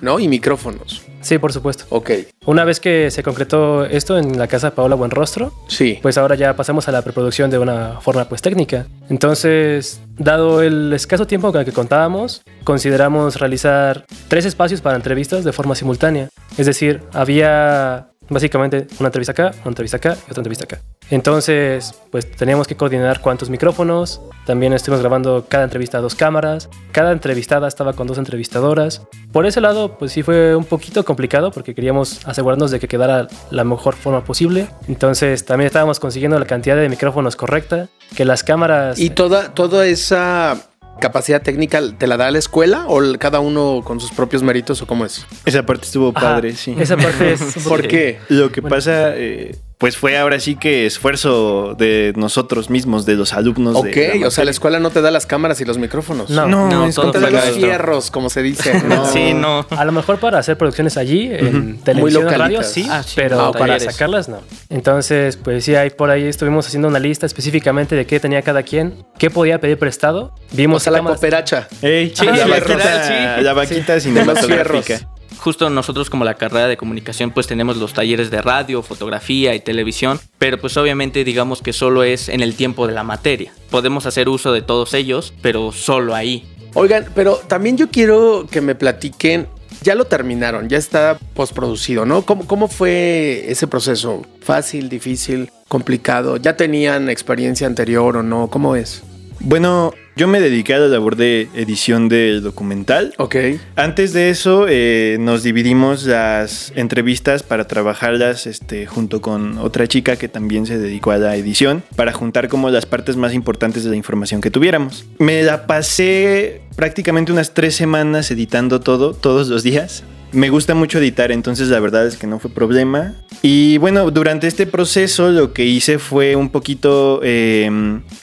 ¿no? 0.00 0.18
Y 0.20 0.28
micrófonos. 0.28 1.02
Sí, 1.20 1.38
por 1.38 1.52
supuesto. 1.52 1.84
Ok, 1.90 2.10
Una 2.46 2.64
vez 2.64 2.80
que 2.80 3.10
se 3.10 3.22
concretó 3.22 3.84
esto 3.84 4.16
en 4.18 4.38
la 4.38 4.46
casa 4.48 4.70
de 4.70 4.76
Paola 4.76 4.94
Buenrostro, 4.94 5.52
sí. 5.68 5.98
pues 6.00 6.16
ahora 6.16 6.34
ya 6.34 6.56
pasamos 6.56 6.88
a 6.88 6.92
la 6.92 7.02
preproducción 7.02 7.50
de 7.50 7.58
una 7.58 8.00
forma 8.00 8.24
pues 8.26 8.40
técnica. 8.40 8.86
Entonces, 9.10 10.00
dado 10.18 10.62
el 10.62 10.92
escaso 10.94 11.26
tiempo 11.26 11.52
con 11.52 11.60
el 11.60 11.66
que 11.66 11.72
contábamos, 11.72 12.42
consideramos 12.64 13.36
realizar 13.38 14.06
tres 14.28 14.46
espacios 14.46 14.80
para 14.80 14.96
entrevistas 14.96 15.44
de 15.44 15.52
forma 15.52 15.74
simultánea. 15.74 16.30
Es 16.56 16.66
decir, 16.66 17.02
había 17.12 18.08
básicamente 18.30 18.86
una 18.98 19.08
entrevista 19.08 19.32
acá, 19.32 19.50
una 19.62 19.70
entrevista 19.70 19.98
acá 19.98 20.16
y 20.26 20.30
otra 20.30 20.40
entrevista 20.40 20.64
acá. 20.64 20.80
Entonces, 21.10 21.92
pues 22.10 22.30
teníamos 22.30 22.68
que 22.68 22.76
coordinar 22.76 23.20
cuántos 23.20 23.50
micrófonos. 23.50 24.20
También 24.46 24.72
estuvimos 24.72 25.00
grabando 25.00 25.44
cada 25.48 25.64
entrevista 25.64 25.98
a 25.98 26.00
dos 26.00 26.14
cámaras. 26.14 26.68
Cada 26.92 27.10
entrevistada 27.10 27.66
estaba 27.66 27.92
con 27.94 28.06
dos 28.06 28.16
entrevistadoras. 28.16 29.02
Por 29.32 29.44
ese 29.44 29.60
lado, 29.60 29.98
pues 29.98 30.12
sí 30.12 30.22
fue 30.22 30.54
un 30.54 30.64
poquito 30.64 31.04
complicado 31.04 31.50
porque 31.50 31.74
queríamos 31.74 32.24
asegurarnos 32.26 32.70
de 32.70 32.78
que 32.78 32.86
quedara 32.86 33.26
la 33.50 33.64
mejor 33.64 33.96
forma 33.96 34.24
posible. 34.24 34.68
Entonces, 34.86 35.44
también 35.44 35.66
estábamos 35.66 35.98
consiguiendo 35.98 36.38
la 36.38 36.46
cantidad 36.46 36.76
de 36.76 36.88
micrófonos 36.88 37.34
correcta, 37.34 37.88
que 38.16 38.24
las 38.24 38.44
cámaras... 38.44 38.98
¿Y 38.98 39.10
toda, 39.10 39.52
toda 39.52 39.86
esa 39.86 40.69
capacidad 41.00 41.42
técnica 41.42 41.80
te 41.98 42.06
la 42.06 42.16
da 42.16 42.30
la 42.30 42.38
escuela 42.38 42.84
o 42.86 43.00
cada 43.18 43.40
uno 43.40 43.82
con 43.84 43.98
sus 44.00 44.10
propios 44.12 44.42
méritos 44.42 44.80
o 44.82 44.86
cómo 44.86 45.04
es? 45.04 45.26
Esa 45.44 45.64
parte 45.64 45.84
estuvo 45.86 46.10
Ajá, 46.14 46.34
padre, 46.34 46.54
sí. 46.54 46.74
Esa 46.78 46.96
parte 46.96 47.32
es... 47.32 47.40
¿Por 47.68 47.88
qué? 47.88 48.18
Lo 48.28 48.52
que 48.52 48.60
Bueno. 48.60 48.76
pasa, 48.76 49.16
eh, 49.16 49.56
pues 49.80 49.96
fue 49.96 50.18
ahora 50.18 50.38
sí 50.38 50.56
que 50.56 50.84
esfuerzo 50.84 51.74
de 51.76 52.12
nosotros 52.14 52.68
mismos, 52.68 53.06
de 53.06 53.14
los 53.14 53.32
alumnos. 53.32 53.74
Ok, 53.76 53.86
de 53.86 54.22
o 54.26 54.30
sea, 54.30 54.44
la 54.44 54.50
escuela 54.50 54.78
no 54.78 54.90
te 54.90 55.00
da 55.00 55.10
las 55.10 55.24
cámaras 55.24 55.58
y 55.62 55.64
los 55.64 55.78
micrófonos. 55.78 56.28
No. 56.28 56.46
No, 56.46 56.84
es 56.86 56.94
todo 56.94 57.06
No 57.06 57.12
te 57.12 57.20
da 57.20 57.30
los 57.30 57.44
fierros, 57.56 58.10
como 58.10 58.28
se 58.28 58.42
dice. 58.42 58.74
No. 58.84 59.06
Sí, 59.06 59.32
no. 59.32 59.66
A 59.70 59.84
lo 59.86 59.92
mejor 59.92 60.18
para 60.18 60.38
hacer 60.38 60.58
producciones 60.58 60.96
allí, 60.98 61.30
en 61.32 61.78
televisión, 61.80 62.24
en 62.24 62.28
radio, 62.28 62.38
localitas. 62.58 62.72
sí, 62.72 62.86
Ah, 62.90 63.02
sí, 63.02 63.12
pero 63.16 63.36
no, 63.38 63.52
para 63.52 63.74
talleres. 63.74 63.94
sacarlas 63.94 64.28
no. 64.28 64.40
Entonces, 64.68 65.36
pues 65.38 65.64
sí, 65.64 65.74
ahí 65.74 65.88
por 65.90 66.10
ahí 66.10 66.24
estuvimos 66.24 66.66
haciendo 66.66 66.88
una 66.88 66.98
lista 66.98 67.24
específicamente 67.24 67.96
de 67.96 68.04
qué 68.06 68.20
tenía 68.20 68.42
cada 68.42 68.62
quien, 68.62 69.06
qué 69.18 69.30
podía 69.30 69.60
pedir 69.60 69.78
prestado. 69.78 70.34
O 70.52 70.56
Vimos 70.56 70.82
sea, 70.82 70.92
la 70.92 70.98
cámaras- 70.98 71.16
cooperacha. 71.20 71.68
Ey, 71.80 72.12
Sí, 72.14 72.26
la, 72.26 72.46
vaquita, 72.46 73.08
sí. 73.38 73.42
la 73.42 73.52
vaquita 73.54 73.98
cinematográfica. 74.00 75.00
Justo 75.40 75.70
nosotros 75.70 76.10
como 76.10 76.26
la 76.26 76.34
carrera 76.34 76.68
de 76.68 76.76
comunicación 76.76 77.30
pues 77.30 77.46
tenemos 77.46 77.78
los 77.78 77.94
talleres 77.94 78.30
de 78.30 78.42
radio, 78.42 78.82
fotografía 78.82 79.54
y 79.54 79.60
televisión, 79.60 80.20
pero 80.38 80.60
pues 80.60 80.76
obviamente 80.76 81.24
digamos 81.24 81.62
que 81.62 81.72
solo 81.72 82.04
es 82.04 82.28
en 82.28 82.42
el 82.42 82.54
tiempo 82.54 82.86
de 82.86 82.92
la 82.92 83.04
materia. 83.04 83.50
Podemos 83.70 84.04
hacer 84.04 84.28
uso 84.28 84.52
de 84.52 84.60
todos 84.60 84.92
ellos, 84.92 85.32
pero 85.40 85.72
solo 85.72 86.14
ahí. 86.14 86.46
Oigan, 86.74 87.06
pero 87.14 87.36
también 87.36 87.78
yo 87.78 87.88
quiero 87.88 88.46
que 88.50 88.60
me 88.60 88.74
platiquen. 88.74 89.48
Ya 89.82 89.94
lo 89.94 90.04
terminaron, 90.04 90.68
ya 90.68 90.76
está 90.76 91.18
postproducido, 91.32 92.04
¿no? 92.04 92.20
¿Cómo, 92.20 92.46
¿Cómo 92.46 92.68
fue 92.68 93.46
ese 93.48 93.66
proceso? 93.66 94.26
¿Fácil, 94.42 94.90
difícil, 94.90 95.50
complicado? 95.68 96.36
¿Ya 96.36 96.54
tenían 96.54 97.08
experiencia 97.08 97.66
anterior 97.66 98.18
o 98.18 98.22
no? 98.22 98.48
¿Cómo 98.48 98.76
es? 98.76 99.02
Bueno, 99.40 99.94
yo 100.16 100.28
me 100.28 100.38
dediqué 100.38 100.74
a 100.74 100.78
la 100.78 100.88
labor 100.88 101.16
de 101.16 101.48
edición 101.54 102.10
del 102.10 102.42
documental. 102.42 103.14
Ok. 103.16 103.36
Antes 103.74 104.12
de 104.12 104.28
eso, 104.28 104.66
eh, 104.68 105.16
nos 105.18 105.42
dividimos 105.42 106.04
las 106.04 106.74
entrevistas 106.76 107.42
para 107.42 107.66
trabajarlas 107.66 108.46
este, 108.46 108.84
junto 108.86 109.22
con 109.22 109.56
otra 109.56 109.86
chica 109.86 110.16
que 110.16 110.28
también 110.28 110.66
se 110.66 110.78
dedicó 110.78 111.12
a 111.12 111.16
la 111.16 111.36
edición, 111.36 111.82
para 111.96 112.12
juntar 112.12 112.48
como 112.48 112.68
las 112.68 112.84
partes 112.84 113.16
más 113.16 113.32
importantes 113.32 113.82
de 113.82 113.90
la 113.90 113.96
información 113.96 114.42
que 114.42 114.50
tuviéramos. 114.50 115.06
Me 115.18 115.42
la 115.42 115.66
pasé 115.66 116.60
prácticamente 116.76 117.32
unas 117.32 117.54
tres 117.54 117.74
semanas 117.74 118.30
editando 118.30 118.80
todo, 118.80 119.14
todos 119.14 119.48
los 119.48 119.62
días. 119.62 120.04
Me 120.32 120.50
gusta 120.50 120.74
mucho 120.74 120.98
editar, 120.98 121.32
entonces 121.32 121.68
la 121.68 121.80
verdad 121.80 122.06
es 122.06 122.16
que 122.16 122.26
no 122.26 122.38
fue 122.38 122.50
problema. 122.50 123.14
Y 123.42 123.78
bueno, 123.78 124.10
durante 124.10 124.46
este 124.46 124.66
proceso 124.66 125.30
lo 125.30 125.54
que 125.54 125.64
hice 125.64 125.98
fue 125.98 126.36
un 126.36 126.50
poquito, 126.50 127.20
eh, 127.22 127.70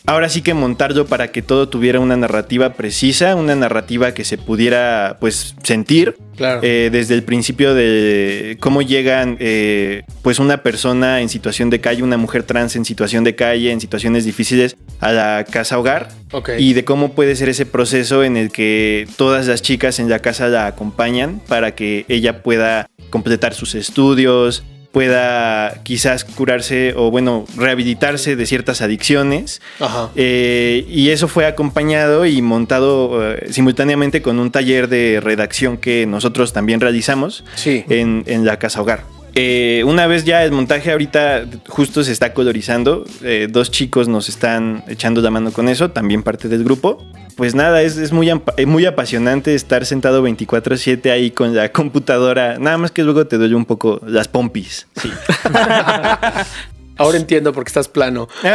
ahora 0.05 0.29
sí 0.29 0.43
que 0.43 0.53
montarlo 0.53 1.07
para 1.07 1.31
que 1.31 1.41
todo 1.41 1.69
tuviera 1.69 1.99
una 1.99 2.15
narrativa 2.15 2.73
precisa, 2.73 3.35
una 3.35 3.55
narrativa 3.55 4.13
que 4.13 4.23
se 4.23 4.37
pudiera 4.37 5.17
pues 5.19 5.55
sentir. 5.63 6.15
Claro. 6.35 6.59
Eh, 6.61 6.89
desde 6.91 7.15
el 7.15 7.23
principio 7.23 7.73
de 7.73 8.57
cómo 8.59 8.83
llegan 8.83 9.37
eh, 9.39 10.03
pues 10.21 10.37
una 10.37 10.61
persona 10.61 11.21
en 11.21 11.29
situación 11.29 11.71
de 11.71 11.81
calle, 11.81 12.03
una 12.03 12.17
mujer 12.17 12.43
trans 12.43 12.75
en 12.75 12.85
situación 12.85 13.23
de 13.23 13.33
calle, 13.33 13.71
en 13.71 13.81
situaciones 13.81 14.23
difíciles 14.23 14.77
a 14.99 15.11
la 15.13 15.45
casa 15.49 15.79
hogar 15.79 16.09
Ok. 16.31 16.51
y 16.59 16.73
de 16.73 16.85
cómo 16.85 17.13
puede 17.13 17.35
ser 17.35 17.49
ese 17.49 17.65
proceso 17.65 18.23
en 18.23 18.37
el 18.37 18.51
que 18.51 19.07
todas 19.17 19.47
las 19.47 19.63
chicas 19.63 19.97
en 19.97 20.09
la 20.09 20.19
casa 20.19 20.47
la 20.47 20.67
acompañan 20.67 21.41
para 21.47 21.73
que 21.73 22.05
ella 22.07 22.43
pueda 22.43 22.87
completar 23.09 23.55
sus 23.55 23.73
estudios, 23.73 24.63
pueda 24.97 25.79
quizás 25.83 26.23
curarse 26.25 26.95
o 26.97 27.11
bueno, 27.11 27.45
rehabilitarse 27.55 28.35
de 28.35 28.45
ciertas 28.47 28.81
adicciones. 28.81 29.61
Ajá. 29.79 30.09
Eh, 30.15 30.87
y 30.89 31.09
eso 31.11 31.27
fue 31.27 31.45
acompañado 31.45 32.25
y 32.25 32.41
montado 32.41 33.31
eh, 33.35 33.45
simultáneamente 33.51 34.23
con 34.23 34.39
un 34.39 34.49
taller 34.49 34.87
de 34.87 35.19
redacción 35.21 35.77
que 35.77 36.07
nosotros 36.07 36.51
también 36.51 36.81
realizamos 36.81 37.43
Sí. 37.53 37.85
en, 37.89 38.23
en 38.25 38.43
la 38.43 38.57
casa 38.57 38.81
hogar. 38.81 39.03
Eh, 39.39 39.83
una 39.83 40.07
vez 40.07 40.25
ya 40.25 40.43
el 40.43 40.51
montaje 40.51 40.91
ahorita 40.91 41.45
justo 41.67 42.03
se 42.03 42.11
está 42.11 42.33
colorizando, 42.33 43.05
eh, 43.21 43.47
dos 43.47 43.69
chicos 43.69 44.07
nos 44.07 44.29
están 44.29 44.83
echando 44.87 45.21
la 45.21 45.29
mano 45.29 45.51
con 45.51 45.69
eso, 45.69 45.91
también 45.91 46.23
parte 46.23 46.47
del 46.49 46.63
grupo. 46.63 47.05
Pues 47.35 47.53
nada, 47.53 47.83
es, 47.83 47.97
es 47.97 48.11
muy, 48.11 48.31
eh, 48.31 48.65
muy 48.65 48.87
apasionante 48.87 49.53
estar 49.53 49.85
sentado 49.85 50.23
24/7 50.23 51.11
ahí 51.11 51.29
con 51.29 51.53
la 51.55 51.71
computadora, 51.71 52.57
nada 52.57 52.79
más 52.79 52.89
que 52.89 53.03
luego 53.03 53.27
te 53.27 53.37
duele 53.37 53.53
un 53.53 53.65
poco 53.65 54.01
las 54.07 54.27
pompis. 54.27 54.87
Sí. 54.95 55.11
Ahora 56.97 57.17
entiendo 57.17 57.53
por 57.53 57.63
qué 57.63 57.69
estás 57.69 57.87
plano. 57.87 58.27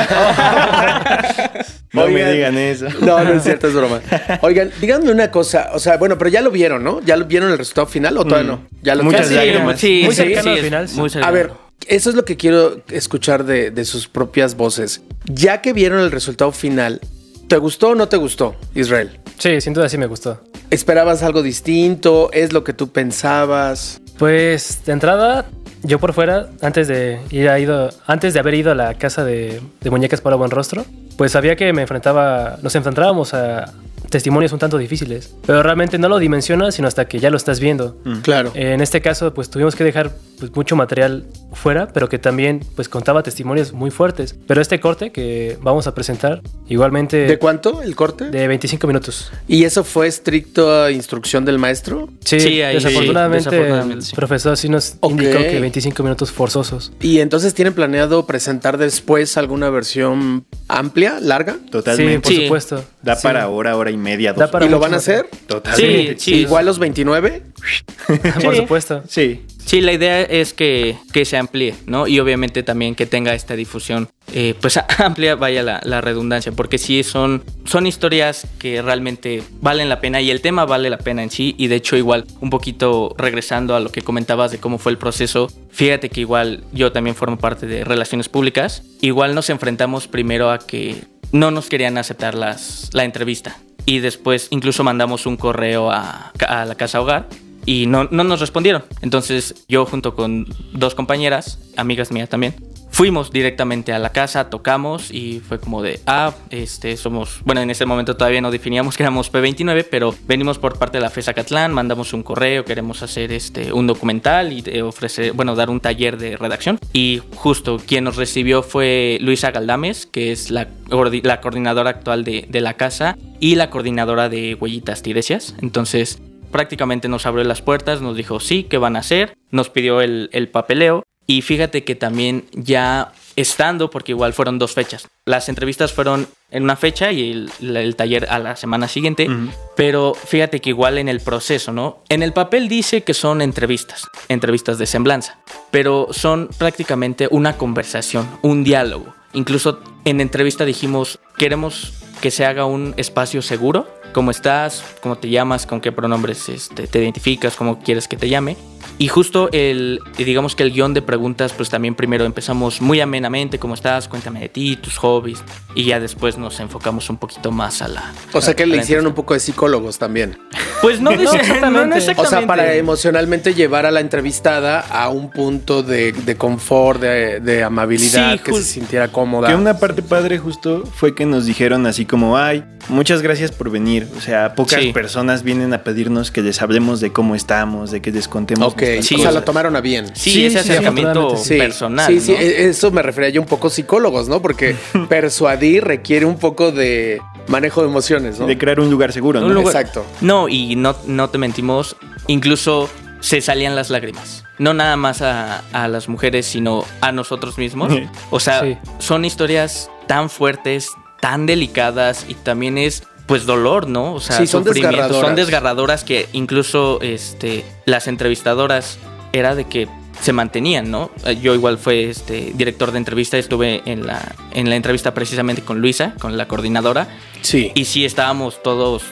No 1.93 2.07
me 2.09 2.33
digan 2.33 2.57
eso. 2.57 2.87
No, 3.01 3.23
no 3.23 3.35
es 3.35 3.43
cierto, 3.43 3.69
es 3.69 3.75
broma. 3.75 4.01
Oigan, 4.41 4.71
díganme 4.81 5.11
una 5.13 5.31
cosa. 5.31 5.71
O 5.75 5.79
sea, 5.79 5.99
bueno, 5.99 6.17
pero 6.17 6.31
ya 6.31 6.41
lo 6.41 6.51
vieron, 6.51 6.83
¿no? 6.83 7.03
¿Ya 7.03 7.17
lo 7.19 7.27
vieron 7.27 7.51
el 7.53 7.59
resultado 7.59 7.87
final 7.87 8.17
o 8.17 8.25
todavía 8.25 8.53
Mm. 8.53 8.55
no? 8.55 8.67
Ya 8.83 8.95
lo 8.95 9.05
Muchas 9.05 9.31
lágrimas. 9.31 9.79
sí, 9.79 10.03
Muy 10.07 10.15
sí, 10.15 10.23
cercano 10.23 10.43
sí, 10.43 10.49
al 10.59 10.65
final, 10.65 10.89
sí. 10.89 10.97
muy 10.99 11.11
A 11.23 11.31
ver, 11.31 11.51
eso 11.87 12.09
es 12.09 12.17
lo 12.17 12.25
que 12.25 12.39
quiero 12.39 12.81
escuchar 12.89 13.45
de, 13.45 13.71
de 13.71 13.85
sus 13.85 14.09
propias 14.09 14.57
voces. 14.57 15.03
Ya 15.27 15.61
que 15.61 15.75
vieron 15.75 16.01
el 16.01 16.11
resultado 16.11 16.51
final, 16.53 16.99
¿te 17.47 17.59
gustó 17.59 17.89
o 17.91 17.95
no 17.95 18.09
te 18.09 18.17
gustó, 18.17 18.57
Israel? 18.75 19.21
Sí, 19.39 19.61
sin 19.61 19.75
duda 19.75 19.91
sí 19.91 19.99
me 19.99 20.07
gustó. 20.07 20.41
¿Esperabas 20.71 21.23
algo 21.23 21.43
distinto? 21.43 22.31
¿Es 22.33 22.55
lo 22.55 22.65
que 22.65 22.73
tú 22.73 22.91
pensabas? 22.91 24.01
Pues 24.19 24.81
de 24.87 24.93
entrada, 24.93 25.45
yo 25.83 25.99
por 25.99 26.13
fuera, 26.13 26.49
antes 26.61 26.89
de 26.89 27.21
ir 27.31 27.49
a 27.49 27.59
ido, 27.59 27.91
antes 28.07 28.35
de 28.35 28.41
haber 28.41 28.55
ido 28.55 28.73
a 28.73 28.75
la 28.75 28.95
casa 28.95 29.25
de, 29.25 29.61
muñecas 29.91 30.21
para 30.21 30.37
buen 30.37 30.51
rostro, 30.51 30.85
pues 31.17 31.33
sabía 31.33 31.57
que 31.57 31.73
me 31.73 31.83
enfrentaba, 31.83 32.59
nos 32.63 32.75
enfrentábamos 32.75 33.35
a 33.35 33.73
testimonios 34.09 34.53
un 34.53 34.59
tanto 34.59 34.79
difíciles, 34.79 35.35
pero 35.47 35.63
realmente 35.63 35.99
no 35.99 36.09
lo 36.09 36.19
dimensionas 36.19 36.75
sino 36.75 36.89
hasta 36.89 37.07
que 37.07 37.19
ya 37.19 37.31
lo 37.31 37.37
estás 37.37 37.61
viendo. 37.61 37.97
Claro. 38.23 38.53
En 38.55 38.81
este 38.81 39.01
caso, 39.01 39.33
pues 39.35 39.51
tuvimos 39.51 39.75
que 39.75 39.85
dejar 39.85 40.13
pues, 40.39 40.55
mucho 40.55 40.77
material 40.77 41.25
fuera, 41.53 41.89
pero 41.89 42.09
que 42.09 42.19
también 42.19 42.61
pues 42.75 42.89
contaba 42.89 43.23
testimonios 43.23 43.73
muy 43.73 43.91
fuertes. 43.91 44.37
Pero 44.47 44.61
este 44.61 44.81
corte 44.81 45.13
que 45.13 45.59
vamos 45.63 45.87
a 45.87 45.95
presentar, 45.95 46.43
igualmente 46.69 47.27
¿De 47.27 47.39
cuánto 47.39 47.83
el 47.83 47.95
corte? 47.97 48.31
de 48.31 48.49
25 48.49 48.87
minutos. 48.87 49.31
¿Y 49.49 49.65
eso 49.65 49.85
fue 49.85 50.07
estricta 50.07 50.91
instrucción 50.91 51.45
del 51.45 51.59
maestro? 51.59 52.09
Sí, 52.25 52.41
Sí, 52.41 52.63
ahí 52.63 52.79
sí, 52.79 52.85
desafortunadamente, 52.85 53.51
desafortunadamente, 53.51 53.95
el 54.01 54.03
sí. 54.03 54.17
profesor 54.17 54.57
sí 54.57 54.69
nos 54.69 54.97
indicó 55.03 55.39
que 55.39 55.61
25 55.61 56.03
minutos 56.03 56.31
forzosos. 56.33 56.93
¿Y 57.01 57.21
entonces 57.21 57.55
tienen 57.55 57.75
planeado 57.75 58.27
presentar 58.27 58.79
después 58.79 59.37
alguna 59.37 59.71
versión 59.71 60.45
amplia, 60.69 61.19
larga? 61.21 61.57
Totalmente. 61.71 62.29
Sí, 62.29 62.33
por 62.33 62.33
Sí. 62.33 62.43
supuesto. 62.45 62.85
Da 63.03 63.17
Sí. 63.17 63.23
para 63.23 63.49
hora, 63.49 63.77
hora 63.77 63.91
y 63.91 63.97
media, 63.97 64.33
dos 64.33 64.41
Da 64.41 64.51
para 64.51 64.67
¿Y 64.67 64.69
lo 64.69 64.79
van 64.79 64.95
a 64.95 64.97
hacer? 64.99 65.29
Totalmente. 65.47 66.15
Sí, 66.19 66.31
sí. 66.33 66.35
¿Igual 66.41 66.67
los 66.67 66.79
29? 66.79 67.43
Por 68.43 68.57
supuesto. 68.57 69.03
Sí. 69.09 69.43
Sí, 69.65 69.81
la 69.81 69.93
idea 69.93 70.23
es 70.23 70.53
que, 70.53 70.97
que 71.13 71.25
se 71.25 71.37
amplíe, 71.37 71.75
¿no? 71.87 72.07
Y 72.07 72.19
obviamente 72.19 72.63
también 72.63 72.95
que 72.95 73.07
tenga 73.07 73.33
esta 73.33 73.55
difusión, 73.55 74.09
eh, 74.33 74.55
pues 74.61 74.79
amplia, 74.99 75.37
vaya 75.37 75.63
la, 75.63 75.81
la 75.85 76.01
redundancia, 76.01 76.53
porque 76.53 76.79
sí 76.79 77.03
son, 77.05 77.45
son 77.65 77.87
historias 77.87 78.47
que 78.59 78.83
realmente 78.83 79.43
valen 79.61 79.89
la 79.89 80.01
pena 80.01 80.21
y 80.21 80.31
el 80.31 80.41
tema 80.41 80.65
vale 80.65 80.91
la 80.91 80.99
pena 80.99 81.23
en 81.23 81.31
sí. 81.31 81.55
Y 81.59 81.69
de 81.69 81.77
hecho, 81.77 81.97
igual, 81.97 82.27
un 82.41 82.51
poquito 82.51 83.15
regresando 83.17 83.77
a 83.77 83.81
lo 83.81 83.91
que 83.91 84.03
comentabas 84.03 84.51
de 84.51 84.59
cómo 84.59 84.79
fue 84.79 84.93
el 84.93 84.99
proceso, 84.99 85.49
fíjate 85.71 86.11
que 86.11 86.21
igual 86.21 86.65
yo 86.73 86.93
también 86.93 87.17
formo 87.17 87.39
parte 87.39 87.67
de 87.67 87.85
relaciones 87.85 88.29
públicas. 88.29 88.83
Igual 89.01 89.35
nos 89.35 89.49
enfrentamos 89.49 90.09
primero 90.09 90.51
a 90.51 90.59
que 90.59 91.05
no 91.31 91.51
nos 91.51 91.69
querían 91.69 91.99
aceptar 91.99 92.35
las, 92.35 92.91
la 92.93 93.05
entrevista. 93.05 93.59
Y 93.87 94.01
después 94.01 94.49
incluso 94.51 94.85
mandamos 94.85 95.27
un 95.27 95.37
correo 95.37 95.91
a, 95.91 96.33
a 96.47 96.65
la 96.65 96.75
casa 96.75 97.01
hogar 97.01 97.29
y 97.67 97.87
no, 97.87 98.05
no 98.05 98.25
nos 98.25 98.41
respondieron. 98.41 98.85
Entonces 99.01 99.65
yo 99.69 99.87
junto 99.87 100.15
con 100.15 100.47
dos 100.73 100.95
compañeras, 100.95 101.59
amigas 101.77 102.13
mías 102.13 102.29
también, 102.29 102.55
fuimos 102.93 103.33
directamente 103.33 103.93
a 103.93 103.99
la 103.99 104.11
casa, 104.11 104.51
tocamos 104.51 105.11
y 105.11 105.41
fue 105.41 105.59
como 105.59 105.83
de, 105.83 106.01
ah, 106.07 106.35
este, 106.51 106.97
somos, 106.97 107.41
bueno, 107.45 107.63
en 107.63 107.71
ese 107.71 107.87
momento 107.87 108.17
todavía 108.17 108.41
no 108.41 108.51
definíamos 108.51 108.97
que 108.97 109.03
éramos 109.03 109.33
P29, 109.33 109.87
pero 109.91 110.15
venimos 110.29 110.59
por 110.59 110.79
parte 110.79 110.99
de 110.99 111.03
la 111.03 111.11
FESA 111.11 111.33
Catlán, 111.33 111.73
mandamos 111.73 112.13
un 112.13 112.23
correo, 112.23 112.65
queremos 112.65 113.03
hacer 113.03 113.33
este, 113.33 113.73
un 113.73 113.87
documental 113.87 114.53
y 114.53 114.63
eh, 114.67 114.83
ofrecer, 114.83 115.33
bueno, 115.33 115.57
dar 115.57 115.71
un 115.71 115.81
taller 115.81 116.19
de 116.19 116.37
redacción. 116.37 116.79
Y 116.93 117.23
justo 117.35 117.79
quien 117.85 118.05
nos 118.05 118.17
recibió 118.17 118.63
fue 118.63 119.19
Luisa 119.21 119.51
Galdames, 119.51 120.07
que 120.07 120.31
es 120.31 120.51
la, 120.51 120.69
la 120.89 121.41
coordinadora 121.41 121.91
actual 121.91 122.25
de, 122.25 122.47
de 122.49 122.61
la 122.61 122.75
casa 122.75 123.17
y 123.41 123.55
la 123.55 123.71
coordinadora 123.71 124.29
de 124.29 124.55
Huellitas 124.55 125.03
Tiresias. 125.03 125.55
Entonces, 125.63 126.21
prácticamente 126.53 127.09
nos 127.09 127.27
abrió 127.27 127.43
las 127.43 127.63
puertas, 127.63 128.01
nos 128.01 128.17
dijo 128.17 128.39
sí, 128.39 128.65
¿qué 128.65 128.79
van 128.79 128.95
a 128.95 129.01
hacer? 129.01 129.37
Nos 129.51 129.71
pidió 129.71 130.01
el, 130.01 130.31
el 130.33 130.49
papeleo 130.49 131.03
y 131.27 131.43
fíjate 131.43 131.83
que 131.83 131.97
también 131.97 132.45
ya 132.53 133.13
estando, 133.37 133.91
porque 133.91 134.13
igual 134.13 134.33
fueron 134.33 134.59
dos 134.59 134.73
fechas. 134.73 135.09
Las 135.25 135.49
entrevistas 135.49 135.93
fueron 135.93 136.29
en 136.51 136.65
una 136.65 136.77
fecha 136.77 137.13
y 137.13 137.31
el, 137.61 137.77
el 137.77 137.97
taller 137.97 138.27
a 138.29 138.39
la 138.39 138.57
semana 138.57 138.89
siguiente, 138.89 139.29
pero 139.77 140.15
fíjate 140.15 140.61
que 140.61 140.71
igual 140.71 140.99
en 140.99 141.09
el 141.09 141.21
proceso, 141.21 141.73
¿no? 141.73 142.03
En 142.09 142.23
el 142.23 142.33
papel 142.33 142.69
dice 142.69 143.03
que 143.03 143.15
son 143.15 143.41
entrevistas, 143.41 144.07
entrevistas 144.29 144.79
de 144.79 144.87
semblanza, 144.87 145.39
pero 145.71 146.09
son 146.11 146.51
prácticamente 146.59 147.29
una 147.31 147.57
conversación, 147.57 148.29
un 148.43 148.65
diálogo. 148.65 149.15
Incluso 149.33 149.81
en 150.05 150.21
entrevista 150.21 150.65
dijimos, 150.65 151.19
queremos 151.39 151.95
que 152.21 152.31
se 152.31 152.45
haga 152.45 152.67
un 152.67 152.95
espacio 152.99 153.41
seguro. 153.41 153.89
¿Cómo 154.13 154.31
estás? 154.31 154.85
¿Cómo 155.01 155.17
te 155.17 155.29
llamas? 155.29 155.67
¿Con 155.67 155.81
qué 155.81 155.91
pronombres 155.91 156.49
este, 156.49 156.87
te 156.87 157.01
identificas? 157.01 157.57
¿Cómo 157.57 157.81
quieres 157.81 158.09
que 158.09 158.17
te 158.17 158.29
llame? 158.29 158.57
Y 158.99 159.09
justo 159.09 159.49
el, 159.53 160.01
digamos 160.17 160.55
que 160.55 160.63
el 160.63 160.73
guion 160.73 160.95
de 160.95 161.03
preguntas, 161.03 161.53
pues 161.53 161.71
también 161.71 161.95
primero 161.95 162.25
empezamos 162.25 162.81
muy 162.81 163.01
amenamente, 163.01 163.59
¿cómo 163.59 163.75
estás? 163.75 164.07
Cuéntame 164.07 164.41
de 164.41 164.49
ti, 164.49 164.77
tus 164.77 164.97
hobbies. 164.99 165.43
Y 165.75 165.85
ya 165.85 165.99
después 165.99 166.39
nos 166.39 166.61
enfocamos 166.61 167.11
un 167.11 167.17
poquito 167.17 167.51
más 167.51 167.83
a 167.83 167.89
la... 167.89 168.13
O 168.33 168.41
sea 168.41 168.55
que 168.55 168.65
le 168.67 168.77
hicieron 168.77 169.07
un 169.07 169.15
poco 169.15 169.35
de 169.35 169.41
psicólogos 169.41 169.99
también. 169.99 170.39
Pues 170.81 171.01
no, 171.01 171.11
No, 171.13 171.17
dice- 171.19 171.37
exactamente. 171.37 171.71
no, 171.79 172.15
no 172.15 172.23
O 172.23 172.27
sea, 172.27 172.47
para 172.47 172.75
emocionalmente 172.77 173.55
llevar 173.55 173.87
a 173.87 173.91
la 173.91 174.01
entrevistada 174.01 174.81
a 174.81 175.09
un 175.09 175.31
punto 175.31 175.83
de, 175.83 176.13
de 176.13 176.37
confort, 176.37 177.01
de, 177.01 177.41
de 177.41 177.65
amabilidad, 177.65 178.35
Sí, 178.35 178.39
que 178.41 178.53
se 178.53 178.63
sintiera 178.63 179.09
cómoda. 179.09 179.49
Que 179.49 179.55
una 179.55 179.79
parte 179.79 180.03
padre 180.03 180.39
justo 180.39 180.85
fue 180.87 181.15
que 181.15 181.27
nos 181.27 181.47
dijeron 181.47 181.87
así 181.87 182.05
como, 182.05 182.37
ay, 182.37 182.63
muchas 182.89 183.23
gracias 183.23 183.51
por 183.51 183.71
venir. 183.71 184.07
O 184.17 184.21
sea, 184.21 184.55
pocas 184.55 184.81
Sí. 184.81 184.93
personas 184.93 185.43
vienen 185.43 185.73
a 185.73 185.83
pedirnos 185.83 186.31
que 186.31 186.43
les 186.43 186.63
hablemos 186.63 187.01
de 187.01 187.13
cómo 187.13 187.35
estamos, 187.35 187.91
de 187.91 188.01
que 188.03 188.13
les 188.13 188.29
contemos. 188.29 188.75
Ok, 188.83 189.03
Sí, 189.03 189.15
o 189.15 189.19
sea, 189.19 189.27
cosas. 189.29 189.35
lo 189.35 189.43
tomaron 189.45 189.77
a 189.77 189.81
bien. 189.81 190.07
Sí, 190.15 190.31
Sí, 190.31 190.47
ese 190.47 190.63
sí, 190.63 190.71
acercamiento 190.71 191.37
Sí, 191.37 191.57
personal. 191.59 192.07
Sí, 192.07 192.21
sí, 192.21 192.33
¿no? 192.33 192.39
e- 192.39 192.69
eso 192.69 192.91
me 192.91 193.03
refería 193.03 193.31
yo 193.31 193.41
un 193.41 193.47
poco 193.47 193.71
psicólogos, 193.71 194.29
¿no? 194.29 194.43
Porque 194.43 194.75
persuadir 195.09 195.85
requiere 195.85 196.27
un 196.27 196.39
poco 196.39 196.73
de 196.73 197.21
manejo 197.49 197.83
de 197.83 197.89
emociones, 197.89 198.39
¿no? 198.39 198.47
De 198.47 198.59
crear 198.59 198.81
un 198.81 198.91
lugar 198.91 199.13
seguro, 199.13 199.41
¿no? 199.41 199.49
Lugar- 199.49 199.75
Exacto. 199.77 200.05
No, 200.21 200.49
y 200.49 200.77
no, 200.77 200.97
no 201.07 201.31
te 201.31 201.39
mentimos, 201.39 201.97
incluso 202.27 202.89
se 203.21 203.41
salían 203.41 203.77
las 203.77 203.91
lágrimas. 203.91 204.45
No 204.59 204.75
nada 204.75 204.97
más 204.97 205.23
a, 205.23 205.63
a 205.73 205.89
las 205.89 206.09
mujeres, 206.09 206.47
sino 206.47 206.85
a 207.01 207.13
nosotros 207.13 207.59
mismos. 207.59 207.93
O 208.31 208.41
sea, 208.41 208.63
Sí. 208.63 208.77
son 208.99 209.25
historias 209.25 209.91
tan 210.07 210.29
fuertes, 210.31 210.91
tan 211.21 211.47
delicadas 211.47 212.27
y 212.29 212.35
también 212.35 212.79
es 212.79 213.05
pues 213.27 213.47
dolor, 213.47 213.89
¿no? 213.89 214.15
O 214.15 214.21
sea, 214.21 214.37
Sí, 214.39 214.47
son 214.47 214.65
sufrimiento. 214.65 214.97
desgarradoras. 214.97 215.27
Son 215.29 215.37
desgarradoras 215.37 216.05
que 216.05 216.29
incluso 216.33 216.99
este, 217.03 217.65
las 217.87 218.09
entrevistadoras 218.09 218.99
era 219.33 219.55
de 219.55 219.65
que 219.65 219.89
se 220.21 220.33
mantenían, 220.33 220.91
¿no? 220.91 221.11
Eh, 221.25 221.37
Yo 221.41 221.55
igual 221.55 221.79
fue 221.79 222.11
este 222.11 222.53
director 222.55 222.93
de 222.93 222.99
entrevista, 222.99 223.39
estuve 223.39 223.83
en 223.87 224.07
la, 224.07 224.35
en 224.53 224.69
la 224.71 224.77
entrevista 224.77 225.15
precisamente 225.15 225.63
con 225.63 225.81
Luisa, 225.81 226.15
con 226.21 226.37
la 226.37 226.47
coordinadora, 226.49 227.09
Sí. 227.41 227.73
y 227.75 227.87
sí 227.87 228.05
estábamos 228.05 228.63
todos 228.63 229.03